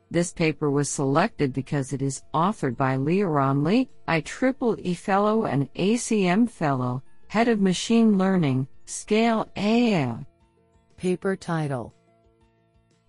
This 0.08 0.32
paper 0.32 0.70
was 0.70 0.88
selected 0.88 1.52
because 1.52 1.92
it 1.92 2.00
is 2.00 2.22
authored 2.32 2.76
by 2.76 2.96
Liaron 2.96 3.66
Lee, 3.66 3.90
IEEE 4.06 4.96
Fellow 4.96 5.46
and 5.46 5.72
ACM 5.74 6.48
Fellow, 6.48 7.02
Head 7.26 7.48
of 7.48 7.60
Machine 7.60 8.16
Learning, 8.16 8.68
Scale 8.84 9.48
AI. 9.56 10.24
Paper 10.96 11.34
title 11.34 11.92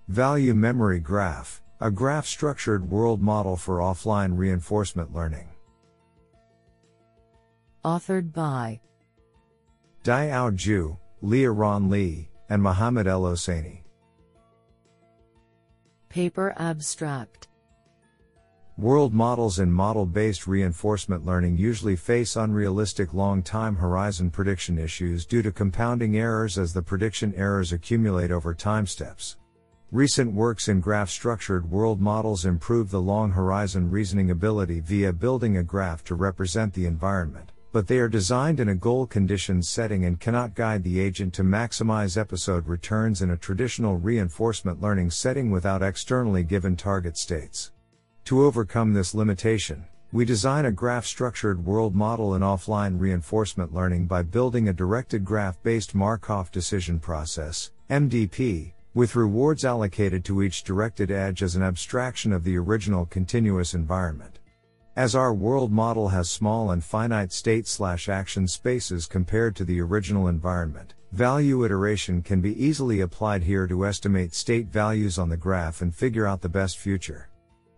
Value 0.08 0.56
Memory 0.56 1.00
Graph, 1.00 1.62
a 1.80 1.92
graph 1.92 2.26
structured 2.26 2.90
world 2.90 3.22
model 3.22 3.56
for 3.56 3.78
offline 3.78 4.36
reinforcement 4.36 5.14
learning. 5.14 5.48
Authored 7.86 8.34
by 8.34 8.82
Deyao 10.04 10.56
Zhu, 11.22 11.30
Liaron 11.30 11.90
Lee, 11.90 12.30
and 12.50 12.62
Mohammed 12.62 13.08
El 13.08 13.24
Hosseini. 13.24 13.82
Paper 16.10 16.54
Abstract 16.58 17.48
World 18.78 19.14
models 19.14 19.60
in 19.60 19.72
model 19.72 20.06
based 20.06 20.46
reinforcement 20.46 21.26
learning 21.26 21.58
usually 21.58 21.96
face 21.96 22.36
unrealistic 22.36 23.14
long 23.14 23.42
time 23.42 23.76
horizon 23.76 24.30
prediction 24.30 24.78
issues 24.78 25.26
due 25.26 25.42
to 25.42 25.52
compounding 25.52 26.18
errors 26.18 26.58
as 26.58 26.74
the 26.74 26.82
prediction 26.82 27.34
errors 27.36 27.74
accumulate 27.74 28.32
over 28.32 28.54
time 28.54 28.86
steps. 28.86 29.38
Recent 29.92 30.34
works 30.34 30.68
in 30.68 30.80
graph 30.80 31.10
structured 31.10 31.72
world 31.72 32.00
models 32.00 32.46
improve 32.46 32.92
the 32.92 33.02
long 33.02 33.32
horizon 33.32 33.90
reasoning 33.90 34.30
ability 34.32 34.80
via 34.82 35.14
building 35.14 35.58
a 35.58 35.64
graph 35.64 36.04
to 36.04 36.16
represent 36.16 36.74
the 36.74 36.86
environment 36.86 37.52
but 37.78 37.86
they 37.86 38.00
are 38.00 38.10
designed 38.10 38.60
in 38.60 38.70
a 38.70 38.74
goal 38.74 39.06
conditioned 39.06 39.64
setting 39.64 40.06
and 40.06 40.20
cannot 40.20 40.56
guide 40.56 40.84
the 40.84 41.00
agent 41.00 41.32
to 41.32 41.44
maximize 41.44 42.18
episode 42.18 42.66
returns 42.66 43.22
in 43.22 43.30
a 43.30 43.38
traditional 43.38 43.98
reinforcement 43.98 44.82
learning 44.82 45.12
setting 45.12 45.52
without 45.52 45.84
externally 45.84 46.42
given 46.42 46.76
target 46.76 47.16
states. 47.16 47.72
To 48.26 48.44
overcome 48.44 48.96
this 48.96 49.14
limitation, 49.14 49.86
we 50.12 50.26
design 50.26 50.66
a 50.66 50.72
graph 50.72 51.06
structured 51.06 51.64
world 51.64 51.94
model 51.94 52.34
in 52.34 52.42
offline 52.42 53.00
reinforcement 53.00 53.72
learning 53.72 54.08
by 54.08 54.24
building 54.24 54.70
a 54.70 54.74
directed 54.74 55.24
graph 55.24 55.62
based 55.62 55.94
Markov 55.94 56.52
decision 56.52 57.00
process, 57.00 57.70
MDP, 57.92 58.74
with 58.96 59.16
rewards 59.16 59.64
allocated 59.64 60.26
to 60.26 60.42
each 60.42 60.64
directed 60.64 61.12
edge 61.12 61.44
as 61.44 61.56
an 61.56 61.62
abstraction 61.62 62.34
of 62.34 62.44
the 62.44 62.58
original 62.58 63.06
continuous 63.06 63.76
environment. 63.76 64.40
As 64.98 65.14
our 65.14 65.32
world 65.32 65.72
model 65.72 66.08
has 66.08 66.28
small 66.28 66.72
and 66.72 66.84
finite 66.84 67.32
state 67.32 67.68
slash 67.68 68.10
action 68.10 68.48
spaces 68.48 69.06
compared 69.06 69.56
to 69.58 69.64
the 69.64 69.80
original 69.80 70.28
environment, 70.28 70.96
value 71.12 71.64
iteration 71.64 72.24
can 72.24 72.42
be 72.42 72.60
easily 72.66 73.02
applied 73.02 73.44
here 73.44 73.68
to 73.68 73.86
estimate 73.86 74.34
state 74.34 74.70
values 74.70 75.20
on 75.20 75.30
the 75.30 75.38
graph 75.38 75.84
and 75.84 75.94
figure 75.94 76.26
out 76.26 76.42
the 76.42 76.50
best 76.50 76.80
future. 76.80 77.30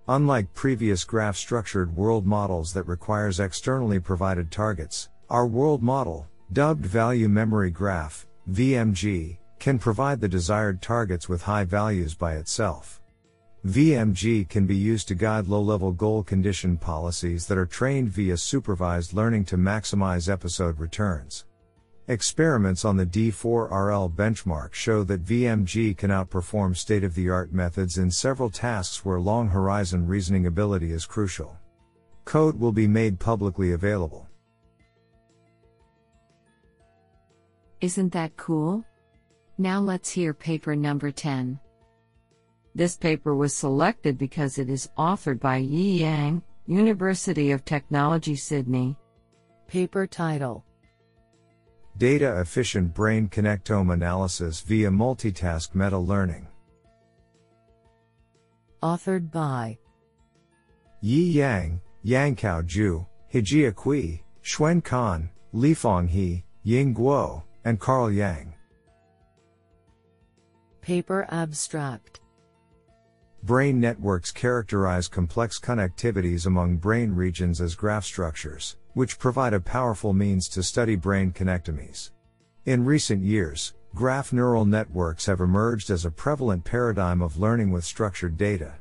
Unlike 0.07 0.53
previous 0.53 1.03
graph 1.03 1.35
structured 1.35 1.93
world 1.93 2.25
models 2.25 2.71
that 2.71 2.87
requires 2.87 3.41
externally 3.41 3.99
provided 3.99 4.49
targets, 4.49 5.09
our 5.29 5.45
world 5.45 5.83
model, 5.83 6.25
dubbed 6.53 6.85
value 6.85 7.27
memory 7.27 7.69
graph, 7.69 8.27
VMG, 8.49 9.39
can 9.59 9.77
provide 9.77 10.21
the 10.21 10.29
desired 10.29 10.81
targets 10.81 11.27
with 11.27 11.41
high 11.41 11.65
values 11.65 12.15
by 12.15 12.35
itself. 12.35 12.98
VMG 13.65 14.47
can 14.47 14.65
be 14.65 14.75
used 14.75 15.09
to 15.09 15.15
guide 15.15 15.49
low-level 15.49 15.91
goal 15.91 16.23
condition 16.23 16.77
policies 16.77 17.45
that 17.47 17.57
are 17.57 17.65
trained 17.65 18.07
via 18.07 18.37
supervised 18.37 19.13
learning 19.13 19.43
to 19.45 19.57
maximize 19.57 20.31
episode 20.31 20.79
returns. 20.79 21.45
Experiments 22.07 22.85
on 22.85 22.95
the 22.95 23.05
D4RL 23.05 24.15
benchmark 24.15 24.73
show 24.73 25.03
that 25.03 25.25
VMG 25.25 25.95
can 25.97 26.09
outperform 26.09 26.75
state-of-the-art 26.75 27.51
methods 27.51 27.97
in 27.97 28.09
several 28.09 28.49
tasks 28.49 29.03
where 29.03 29.19
long 29.19 29.49
horizon 29.49 30.07
reasoning 30.07 30.45
ability 30.45 30.91
is 30.93 31.05
crucial. 31.05 31.57
Code 32.23 32.57
will 32.57 32.71
be 32.71 32.87
made 32.87 33.19
publicly 33.19 33.73
available. 33.73 34.25
Isn't 37.81 38.13
that 38.13 38.37
cool? 38.37 38.85
Now 39.57 39.81
let's 39.81 40.09
hear 40.09 40.33
paper 40.33 40.77
number 40.77 41.11
10. 41.11 41.59
This 42.75 42.95
paper 42.95 43.35
was 43.35 43.55
selected 43.55 44.17
because 44.17 44.57
it 44.57 44.69
is 44.69 44.89
authored 44.97 45.39
by 45.39 45.57
Yi 45.57 46.01
Yang, 46.01 46.43
University 46.67 47.51
of 47.51 47.65
Technology 47.65 48.35
Sydney. 48.35 48.95
Paper 49.67 50.07
title 50.07 50.63
Data 51.97 52.39
Efficient 52.39 52.93
Brain 52.93 53.27
Connectome 53.27 53.93
Analysis 53.93 54.61
via 54.61 54.89
Multitask 54.89 55.75
Meta 55.75 55.97
Learning. 55.97 56.47
Authored 58.81 59.31
by 59.31 59.77
Yi 61.01 61.31
Yang, 61.31 61.81
Yanqiao 62.05 62.63
Zhu, 62.63 63.05
Hejie 63.33 63.75
Cui, 63.75 64.23
Xuan 64.43 64.83
Kan, 64.83 65.29
Lifang 65.53 66.07
He, 66.07 66.43
Ying 66.63 66.95
Guo, 66.95 67.43
and 67.65 67.79
Carl 67.79 68.11
Yang. 68.11 68.53
Paper 70.81 71.27
Abstract 71.29 72.18
Brain 73.43 73.79
networks 73.79 74.31
characterize 74.31 75.07
complex 75.07 75.59
connectivities 75.59 76.45
among 76.45 76.75
brain 76.75 77.15
regions 77.15 77.61
as 77.61 77.73
graph 77.73 78.03
structures, 78.03 78.75
which 78.95 79.17
provide 79.17 79.53
a 79.53 79.61
powerful 79.61 80.11
means 80.11 80.49
to 80.49 80.61
study 80.61 80.97
brain 80.97 81.31
connectomies. 81.31 82.11
In 82.65 82.83
recent 82.83 83.23
years, 83.23 83.73
graph 83.95 84.33
neural 84.33 84.65
networks 84.65 85.25
have 85.25 85.39
emerged 85.39 85.89
as 85.89 86.03
a 86.03 86.11
prevalent 86.11 86.65
paradigm 86.65 87.21
of 87.21 87.39
learning 87.39 87.71
with 87.71 87.85
structured 87.85 88.35
data. 88.35 88.73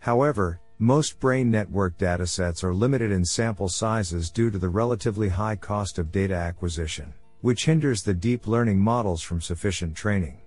However, 0.00 0.60
most 0.80 1.20
brain 1.20 1.48
network 1.48 1.96
datasets 1.96 2.64
are 2.64 2.74
limited 2.74 3.12
in 3.12 3.24
sample 3.24 3.68
sizes 3.68 4.32
due 4.32 4.50
to 4.50 4.58
the 4.58 4.68
relatively 4.68 5.28
high 5.28 5.54
cost 5.54 6.00
of 6.00 6.10
data 6.10 6.34
acquisition, 6.34 7.14
which 7.40 7.66
hinders 7.66 8.02
the 8.02 8.12
deep 8.12 8.48
learning 8.48 8.80
models 8.80 9.22
from 9.22 9.40
sufficient 9.40 9.94
training. 9.94 10.41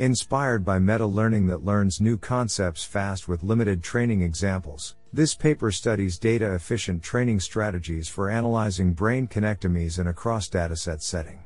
Inspired 0.00 0.64
by 0.64 0.78
meta 0.78 1.04
learning 1.04 1.46
that 1.48 1.62
learns 1.62 2.00
new 2.00 2.16
concepts 2.16 2.82
fast 2.82 3.28
with 3.28 3.42
limited 3.42 3.82
training 3.82 4.22
examples, 4.22 4.96
this 5.12 5.34
paper 5.34 5.70
studies 5.70 6.18
data 6.18 6.54
efficient 6.54 7.02
training 7.02 7.38
strategies 7.38 8.08
for 8.08 8.30
analyzing 8.30 8.94
brain 8.94 9.28
connectomies 9.28 9.98
in 9.98 10.06
a 10.06 10.14
cross 10.14 10.48
dataset 10.48 11.02
setting. 11.02 11.44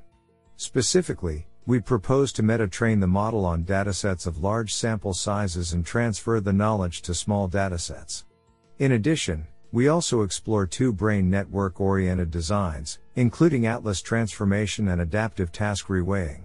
Specifically, 0.57 1.49
we 1.67 1.81
propose 1.81 2.31
to 2.35 2.45
meta 2.45 2.69
train 2.69 3.01
the 3.01 3.09
model 3.09 3.45
on 3.45 3.65
datasets 3.65 4.25
of 4.25 4.39
large 4.39 4.73
sample 4.73 5.15
sizes 5.15 5.73
and 5.73 5.85
transfer 5.85 6.39
the 6.39 6.53
knowledge 6.53 7.03
to 7.03 7.13
small 7.13 7.49
datasets. 7.49 8.23
In 8.79 8.93
addition, 8.93 9.49
we 9.73 9.89
also 9.89 10.23
explore 10.23 10.65
two 10.65 10.93
brain 10.93 11.29
network 11.29 11.81
oriented 11.81 12.31
designs, 12.31 13.01
including 13.17 13.67
Atlas 13.67 14.01
transformation 14.01 14.87
and 14.87 15.01
adaptive 15.01 15.51
task 15.51 15.89
reweighing. 15.89 16.44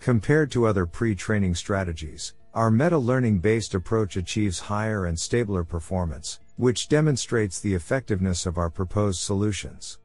Compared 0.00 0.50
to 0.50 0.66
other 0.66 0.86
pre-training 0.86 1.54
strategies, 1.54 2.34
our 2.54 2.70
meta-learning 2.70 3.38
based 3.38 3.74
approach 3.74 4.16
achieves 4.16 4.60
higher 4.60 5.06
and 5.06 5.18
stabler 5.18 5.64
performance, 5.64 6.40
which 6.56 6.88
demonstrates 6.88 7.58
the 7.60 7.74
effectiveness 7.74 8.46
of 8.46 8.58
our 8.58 8.70
proposed 8.70 9.20
solutions. 9.20 9.98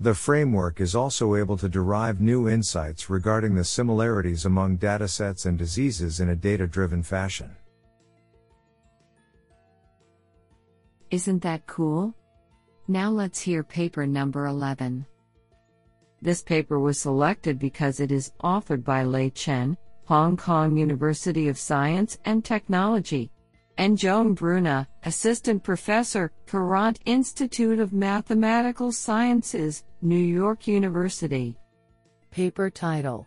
The 0.00 0.14
framework 0.14 0.80
is 0.80 0.96
also 0.96 1.36
able 1.36 1.56
to 1.56 1.68
derive 1.68 2.20
new 2.20 2.48
insights 2.48 3.08
regarding 3.08 3.54
the 3.54 3.64
similarities 3.64 4.44
among 4.44 4.78
datasets 4.78 5.46
and 5.46 5.56
diseases 5.56 6.18
in 6.18 6.30
a 6.30 6.36
data-driven 6.36 7.04
fashion. 7.04 7.54
Isn't 11.10 11.42
that 11.42 11.66
cool? 11.68 12.12
Now 12.88 13.10
let's 13.10 13.40
hear 13.40 13.62
paper 13.62 14.04
number 14.04 14.46
11. 14.46 15.06
This 16.24 16.42
paper 16.42 16.80
was 16.80 16.98
selected 16.98 17.58
because 17.58 18.00
it 18.00 18.10
is 18.10 18.32
authored 18.42 18.82
by 18.82 19.04
Lei 19.04 19.28
Chen, 19.28 19.76
Hong 20.06 20.38
Kong 20.38 20.74
University 20.74 21.48
of 21.48 21.58
Science 21.58 22.16
and 22.24 22.42
Technology, 22.42 23.30
and 23.76 23.98
Joan 23.98 24.32
Bruna, 24.32 24.88
Assistant 25.02 25.62
Professor, 25.62 26.32
Courant 26.46 26.98
Institute 27.04 27.78
of 27.78 27.92
Mathematical 27.92 28.90
Sciences, 28.90 29.84
New 30.00 30.16
York 30.16 30.66
University. 30.66 31.58
Paper 32.30 32.70
title 32.70 33.26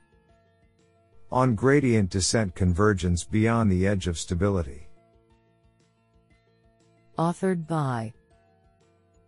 On 1.31 1.53
Gradient 1.53 2.09
Descent 2.09 2.55
Convergence 2.55 3.23
Beyond 3.23 3.71
the 3.71 3.85
Edge 3.85 4.07
of 4.07 4.17
Stability. 4.17 4.87
Authored 7.19 7.67
by 7.67 8.11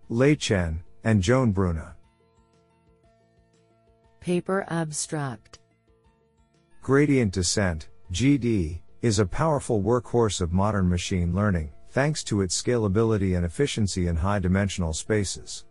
Lei 0.09 0.35
Chen 0.35 0.81
and 1.03 1.21
Joan 1.21 1.51
Bruna. 1.51 1.93
Paper 4.29 4.63
Abstract 4.69 5.57
Gradient 6.83 7.33
descent, 7.33 7.89
GD, 8.13 8.79
is 9.01 9.17
a 9.17 9.25
powerful 9.25 9.81
workhorse 9.81 10.39
of 10.39 10.53
modern 10.53 10.87
machine 10.87 11.33
learning, 11.33 11.71
thanks 11.89 12.23
to 12.25 12.41
its 12.41 12.61
scalability 12.61 13.35
and 13.35 13.43
efficiency 13.43 14.05
in 14.05 14.15
high 14.15 14.37
dimensional 14.37 14.93
spaces. 14.93 15.65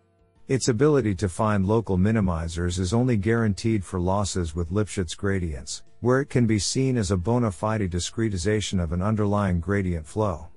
Its 0.48 0.66
ability 0.66 1.14
to 1.14 1.28
find 1.28 1.66
local 1.66 1.96
minimizers 1.96 2.80
is 2.80 2.92
only 2.92 3.16
guaranteed 3.16 3.84
for 3.84 4.00
losses 4.00 4.56
with 4.56 4.72
Lipschitz 4.72 5.16
gradients, 5.16 5.84
where 6.00 6.20
it 6.20 6.28
can 6.28 6.44
be 6.44 6.58
seen 6.58 6.96
as 6.96 7.12
a 7.12 7.16
bona 7.16 7.52
fide 7.52 7.82
discretization 7.82 8.82
of 8.82 8.90
an 8.90 9.02
underlying 9.02 9.60
gradient 9.60 10.04
flow. 10.04 10.48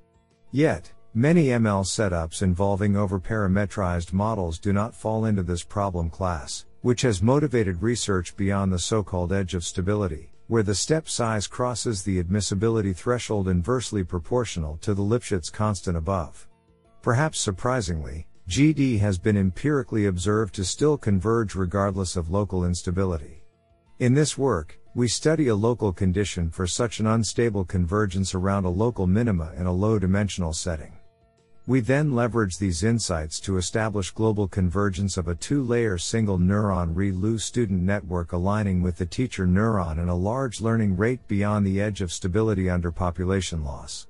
Yet, 0.50 0.92
many 1.14 1.50
ML 1.50 1.86
setups 1.86 2.42
involving 2.42 2.94
overparametrized 2.94 4.12
models 4.12 4.58
do 4.58 4.74
not 4.74 4.96
fall 4.96 5.26
into 5.26 5.44
this 5.44 5.62
problem 5.64 6.10
class, 6.10 6.66
which 6.82 7.04
has 7.04 7.22
motivated 7.22 7.82
research 7.82 8.36
beyond 8.36 8.72
the 8.72 8.80
so-called 8.80 9.32
edge 9.32 9.54
of 9.54 9.64
stability, 9.64 10.32
where 10.48 10.64
the 10.64 10.76
step 10.76 11.08
size 11.08 11.48
crosses 11.48 12.04
the 12.04 12.20
admissibility 12.20 12.92
threshold 12.92 13.48
inversely 13.48 14.04
proportional 14.04 14.78
to 14.78 14.94
the 14.94 15.02
Lipschitz 15.02 15.52
constant 15.52 15.96
above. 15.96 16.48
Perhaps 17.02 17.40
surprisingly, 17.40 18.28
GD 18.50 19.00
has 19.00 19.18
been 19.18 19.38
empirically 19.38 20.08
observed 20.08 20.54
to 20.56 20.66
still 20.66 20.98
converge 20.98 21.56
regardless 21.56 22.16
of 22.16 22.30
local 22.30 22.66
instability. 22.66 23.44
In 24.00 24.14
this 24.14 24.38
work, 24.38 24.80
we 24.94 25.08
study 25.08 25.48
a 25.48 25.56
local 25.56 25.94
condition 25.94 26.50
for 26.50 26.68
such 26.68 27.00
an 27.00 27.08
unstable 27.08 27.64
convergence 27.64 28.36
around 28.36 28.66
a 28.66 28.70
local 28.70 29.08
minima 29.08 29.54
in 29.56 29.68
a 29.68 29.72
low 29.72 29.98
dimensional 29.98 30.52
setting. 30.52 30.98
We 31.72 31.80
then 31.80 32.14
leverage 32.14 32.58
these 32.58 32.84
insights 32.84 33.40
to 33.40 33.56
establish 33.56 34.12
global 34.12 34.46
convergence 34.46 35.16
of 35.16 35.30
a 35.30 35.36
two-layer 35.36 35.98
single 35.98 36.38
neuron 36.38 36.94
ReLU 36.94 37.40
student 37.40 37.82
network 37.82 38.34
aligning 38.34 38.82
with 38.82 38.98
the 38.98 39.06
teacher 39.06 39.48
neuron 39.48 39.98
and 39.98 40.10
a 40.10 40.14
large 40.14 40.60
learning 40.60 40.98
rate 40.98 41.26
beyond 41.30 41.66
the 41.66 41.80
edge 41.80 42.02
of 42.02 42.12
stability 42.12 42.70
under 42.70 42.92
population 42.92 43.64
loss. 43.64 44.08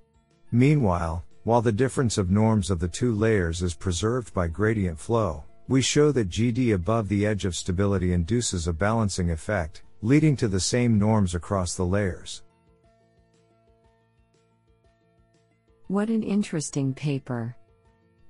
Meanwhile, 0.52 1.24
while 1.43 1.62
the 1.62 1.71
difference 1.71 2.17
of 2.17 2.32
norms 2.32 2.71
of 2.71 2.80
the 2.80 2.88
two 2.88 3.13
layers 3.13 3.62
is 3.62 3.76
preserved 3.76 4.34
by 4.34 4.47
gradient 4.47 4.97
flow, 4.97 5.43
we 5.67 5.84
show 5.84 6.12
that 6.13 6.32
GD 6.32 6.74
above 6.74 7.10
the 7.10 7.28
edge 7.28 7.45
of 7.45 7.56
stability 7.56 8.12
induces 8.12 8.67
a 8.67 8.74
balancing 8.74 9.30
effect, 9.30 9.84
leading 10.02 10.36
to 10.38 10.47
the 10.47 10.60
same 10.60 10.97
norms 10.97 11.36
across 11.36 11.76
the 11.76 11.86
layers. 11.86 12.41
What 15.91 16.08
an 16.08 16.23
interesting 16.23 16.93
paper. 16.93 17.54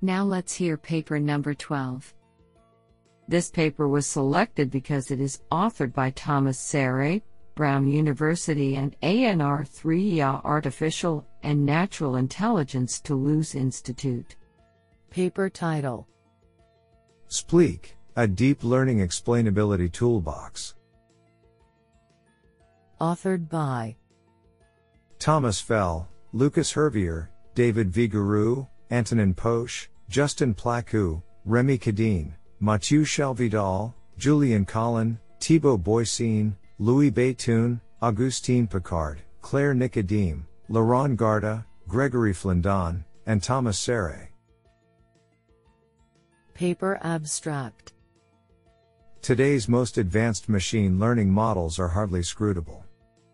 Now 0.01 0.23
let's 0.23 0.51
hear 0.51 0.77
paper 0.77 1.19
number 1.19 1.53
12. 1.53 2.11
This 3.27 3.51
paper 3.51 3.87
was 3.87 4.07
selected 4.07 4.71
because 4.71 5.11
it 5.11 5.21
is 5.21 5.43
authored 5.51 5.93
by 5.93 6.09
Thomas 6.09 6.57
Serre, 6.57 7.21
Brown 7.53 7.87
University 7.87 8.77
and 8.77 8.99
ANR 9.01 9.69
3IA 9.69 10.43
Artificial 10.43 11.23
and 11.43 11.63
Natural 11.63 12.15
Intelligence 12.15 12.99
Toulouse 12.99 13.53
Institute. 13.53 14.37
Paper 15.11 15.47
title 15.47 16.07
Xplique, 17.29 17.91
a 18.15 18.27
deep 18.27 18.63
learning 18.63 19.07
explainability 19.07 19.91
toolbox. 19.91 20.73
Authored 22.99 23.47
by 23.49 23.97
Thomas 25.19 25.61
Fel, 25.61 26.09
Lucas 26.33 26.73
Hervier, 26.73 27.27
David 27.53 27.91
Vigouroux, 27.91 28.67
Antonin 28.89 29.33
Poche, 29.33 29.89
Justin 30.09 30.53
Plakoo, 30.53 31.21
Remy 31.45 31.77
Cadène, 31.77 32.33
Mathieu 32.59 33.03
Chalvidal, 33.03 33.93
Julian 34.17 34.65
Collin, 34.65 35.19
Thibaut 35.39 35.77
Boissin, 35.77 36.53
Louis 36.79 37.11
Béthune, 37.11 37.79
Augustine 38.01 38.67
Picard, 38.67 39.21
Claire 39.41 39.73
Nicodeme, 39.73 40.43
Laurent 40.69 41.17
Garda, 41.17 41.65
Gregory 41.87 42.33
Flandin, 42.33 43.03
and 43.25 43.43
Thomas 43.43 43.77
Serre. 43.77 44.29
Paper 46.53 46.99
Abstract 47.01 47.93
Today's 49.21 49.67
most 49.67 49.97
advanced 49.97 50.49
machine 50.49 50.99
learning 50.99 51.31
models 51.31 51.79
are 51.79 51.89
hardly 51.89 52.21
scrutable. 52.21 52.83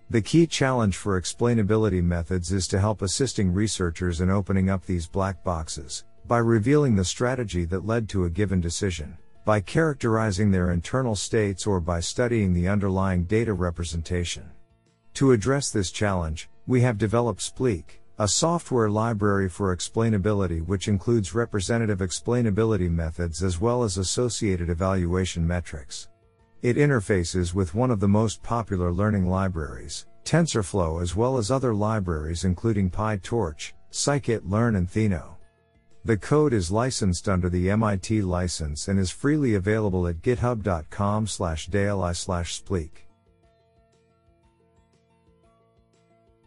The 0.09 0.21
key 0.21 0.47
challenge 0.47 0.95
for 0.95 1.19
explainability 1.19 2.01
methods 2.01 2.53
is 2.53 2.65
to 2.69 2.79
help 2.79 3.01
assisting 3.01 3.53
researchers 3.53 4.21
in 4.21 4.29
opening 4.29 4.69
up 4.69 4.85
these 4.85 5.05
black 5.05 5.43
boxes, 5.43 6.05
by 6.25 6.37
revealing 6.37 6.95
the 6.95 7.03
strategy 7.03 7.65
that 7.65 7.85
led 7.85 8.07
to 8.09 8.23
a 8.23 8.29
given 8.29 8.61
decision, 8.61 9.17
by 9.43 9.59
characterizing 9.59 10.49
their 10.49 10.71
internal 10.71 11.13
states 11.13 11.67
or 11.67 11.81
by 11.81 11.99
studying 11.99 12.53
the 12.53 12.69
underlying 12.69 13.25
data 13.25 13.51
representation. 13.51 14.49
To 15.15 15.33
address 15.33 15.71
this 15.71 15.91
challenge, 15.91 16.49
we 16.67 16.79
have 16.81 16.97
developed 16.97 17.41
Xplique, 17.41 17.99
a 18.17 18.29
software 18.29 18.89
library 18.89 19.49
for 19.49 19.75
explainability 19.75 20.65
which 20.65 20.87
includes 20.87 21.35
representative 21.35 21.99
explainability 21.99 22.89
methods 22.89 23.43
as 23.43 23.59
well 23.59 23.83
as 23.83 23.97
associated 23.97 24.69
evaluation 24.69 25.45
metrics. 25.45 26.07
It 26.61 26.75
interfaces 26.75 27.53
with 27.53 27.75
one 27.75 27.91
of 27.91 27.99
the 27.99 28.07
most 28.07 28.41
popular 28.41 28.91
learning 28.91 29.29
libraries, 29.29 30.07
TensorFlow 30.23 31.01
as 31.01 31.15
well 31.15 31.37
as 31.37 31.51
other 31.51 31.73
libraries 31.73 32.45
including 32.45 32.89
PyTorch, 32.89 33.73
scikit-learn 33.91 34.75
and 34.75 34.89
Theano. 34.89 35.35
The 36.03 36.17
code 36.17 36.53
is 36.53 36.71
licensed 36.71 37.29
under 37.29 37.49
the 37.49 37.69
MIT 37.69 38.21
license 38.21 38.87
and 38.87 38.97
is 38.99 39.11
freely 39.11 39.55
available 39.55 40.07
at 40.07 40.21
github.com 40.21 41.27
slash 41.27 41.67
daily 41.67 42.13
slash 42.13 42.63
xplique. 42.63 43.05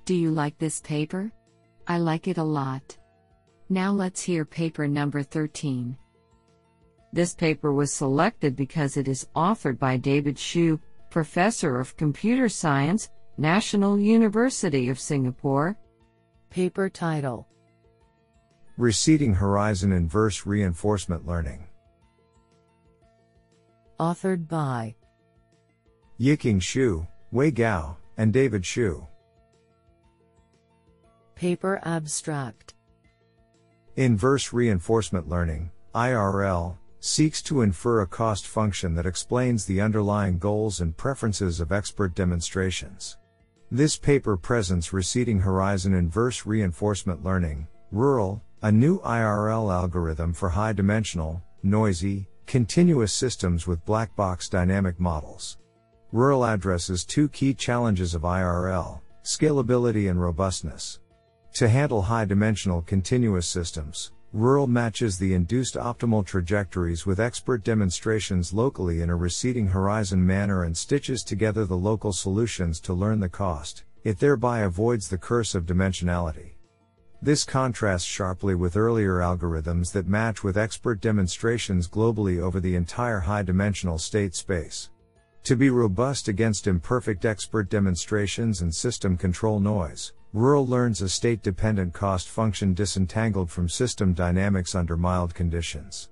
Do 0.06 0.14
you 0.14 0.30
like 0.30 0.58
this 0.58 0.80
paper? 0.80 1.30
I 1.86 1.98
like 1.98 2.26
it 2.26 2.38
a 2.38 2.42
lot. 2.42 2.96
Now 3.68 3.92
let's 3.92 4.22
hear 4.22 4.44
paper 4.44 4.88
number 4.88 5.22
13. 5.22 5.96
This 7.12 7.34
paper 7.34 7.72
was 7.72 7.92
selected 7.92 8.54
because 8.54 8.96
it 8.96 9.08
is 9.08 9.26
authored 9.34 9.78
by 9.78 9.96
David 9.96 10.38
Hsu, 10.38 10.78
Professor 11.10 11.80
of 11.80 11.96
Computer 11.96 12.48
Science, 12.48 13.10
National 13.36 13.98
University 13.98 14.88
of 14.88 15.00
Singapore. 15.00 15.76
Paper 16.50 16.88
title 16.88 17.48
Receding 18.76 19.34
Horizon 19.34 19.92
Inverse 19.92 20.46
Reinforcement 20.46 21.26
Learning. 21.26 21.66
Authored 23.98 24.48
by 24.48 24.94
Yiqing 26.20 26.60
Xu, 26.60 27.06
Wei 27.32 27.50
Gao, 27.50 27.96
and 28.16 28.32
David 28.32 28.64
Hsu. 28.64 29.06
Paper 31.34 31.80
abstract 31.84 32.74
Inverse 33.96 34.52
reinforcement 34.52 35.28
learning, 35.28 35.70
IRL, 35.94 36.76
seeks 37.00 37.40
to 37.42 37.62
infer 37.62 38.02
a 38.02 38.06
cost 38.06 38.46
function 38.46 38.94
that 38.94 39.06
explains 39.06 39.64
the 39.64 39.80
underlying 39.80 40.38
goals 40.38 40.80
and 40.80 40.96
preferences 40.96 41.58
of 41.58 41.72
expert 41.72 42.14
demonstrations. 42.14 43.16
This 43.70 43.96
paper 43.96 44.36
presents 44.36 44.92
receding 44.92 45.40
horizon 45.40 45.94
inverse 45.94 46.44
reinforcement 46.44 47.24
learning, 47.24 47.66
rural, 47.90 48.42
a 48.62 48.70
new 48.70 49.00
IRL 49.00 49.72
algorithm 49.72 50.34
for 50.34 50.50
high 50.50 50.74
dimensional, 50.74 51.42
noisy, 51.62 52.28
continuous 52.46 53.12
systems 53.12 53.66
with 53.66 53.84
black 53.86 54.14
box 54.14 54.48
dynamic 54.48 55.00
models. 55.00 55.56
Rural 56.12 56.44
addresses 56.44 57.04
two 57.04 57.28
key 57.28 57.54
challenges 57.54 58.14
of 58.14 58.22
IRL 58.22 59.00
scalability 59.22 60.10
and 60.10 60.20
robustness. 60.20 60.98
To 61.54 61.68
handle 61.68 62.02
high 62.02 62.24
dimensional 62.24 62.82
continuous 62.82 63.46
systems, 63.46 64.12
RURL 64.32 64.68
matches 64.68 65.18
the 65.18 65.34
induced 65.34 65.74
optimal 65.74 66.24
trajectories 66.24 67.04
with 67.04 67.18
expert 67.18 67.64
demonstrations 67.64 68.52
locally 68.52 69.00
in 69.00 69.10
a 69.10 69.16
receding 69.16 69.66
horizon 69.66 70.24
manner 70.24 70.62
and 70.62 70.76
stitches 70.76 71.24
together 71.24 71.64
the 71.64 71.76
local 71.76 72.12
solutions 72.12 72.78
to 72.78 72.94
learn 72.94 73.18
the 73.18 73.28
cost. 73.28 73.82
It 74.04 74.20
thereby 74.20 74.60
avoids 74.60 75.08
the 75.08 75.18
curse 75.18 75.56
of 75.56 75.66
dimensionality. 75.66 76.52
This 77.20 77.42
contrasts 77.42 78.06
sharply 78.06 78.54
with 78.54 78.76
earlier 78.76 79.16
algorithms 79.16 79.90
that 79.92 80.06
match 80.06 80.44
with 80.44 80.56
expert 80.56 81.00
demonstrations 81.00 81.88
globally 81.88 82.40
over 82.40 82.60
the 82.60 82.76
entire 82.76 83.18
high 83.18 83.42
dimensional 83.42 83.98
state 83.98 84.36
space. 84.36 84.90
To 85.42 85.56
be 85.56 85.70
robust 85.70 86.28
against 86.28 86.68
imperfect 86.68 87.24
expert 87.24 87.68
demonstrations 87.68 88.62
and 88.62 88.72
system 88.72 89.16
control 89.16 89.58
noise, 89.58 90.12
RURL 90.32 90.64
learns 90.64 91.02
a 91.02 91.08
state 91.08 91.42
dependent 91.42 91.92
cost 91.92 92.28
function 92.28 92.72
disentangled 92.72 93.50
from 93.50 93.68
system 93.68 94.14
dynamics 94.14 94.76
under 94.76 94.96
mild 94.96 95.34
conditions. 95.34 96.08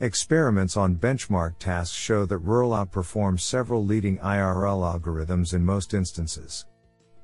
Experiments 0.00 0.78
on 0.78 0.96
benchmark 0.96 1.58
tasks 1.58 1.94
show 1.94 2.24
that 2.24 2.38
rural 2.38 2.70
outperforms 2.70 3.40
several 3.40 3.84
leading 3.84 4.16
IRL 4.18 4.98
algorithms 4.98 5.52
in 5.52 5.62
most 5.62 5.92
instances. 5.92 6.64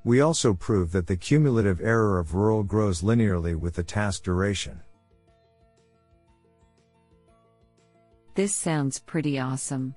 We 0.05 0.21
also 0.21 0.53
prove 0.53 0.93
that 0.93 1.07
the 1.07 1.17
cumulative 1.17 1.81
error 1.81 2.19
of 2.19 2.35
rural 2.35 2.63
grows 2.63 3.01
linearly 3.01 3.57
with 3.57 3.75
the 3.75 3.83
task 3.83 4.25
duration. 4.25 4.83
This 8.35 8.55
sounds 8.55 8.99
pretty 8.99 9.39
awesome. 9.39 9.95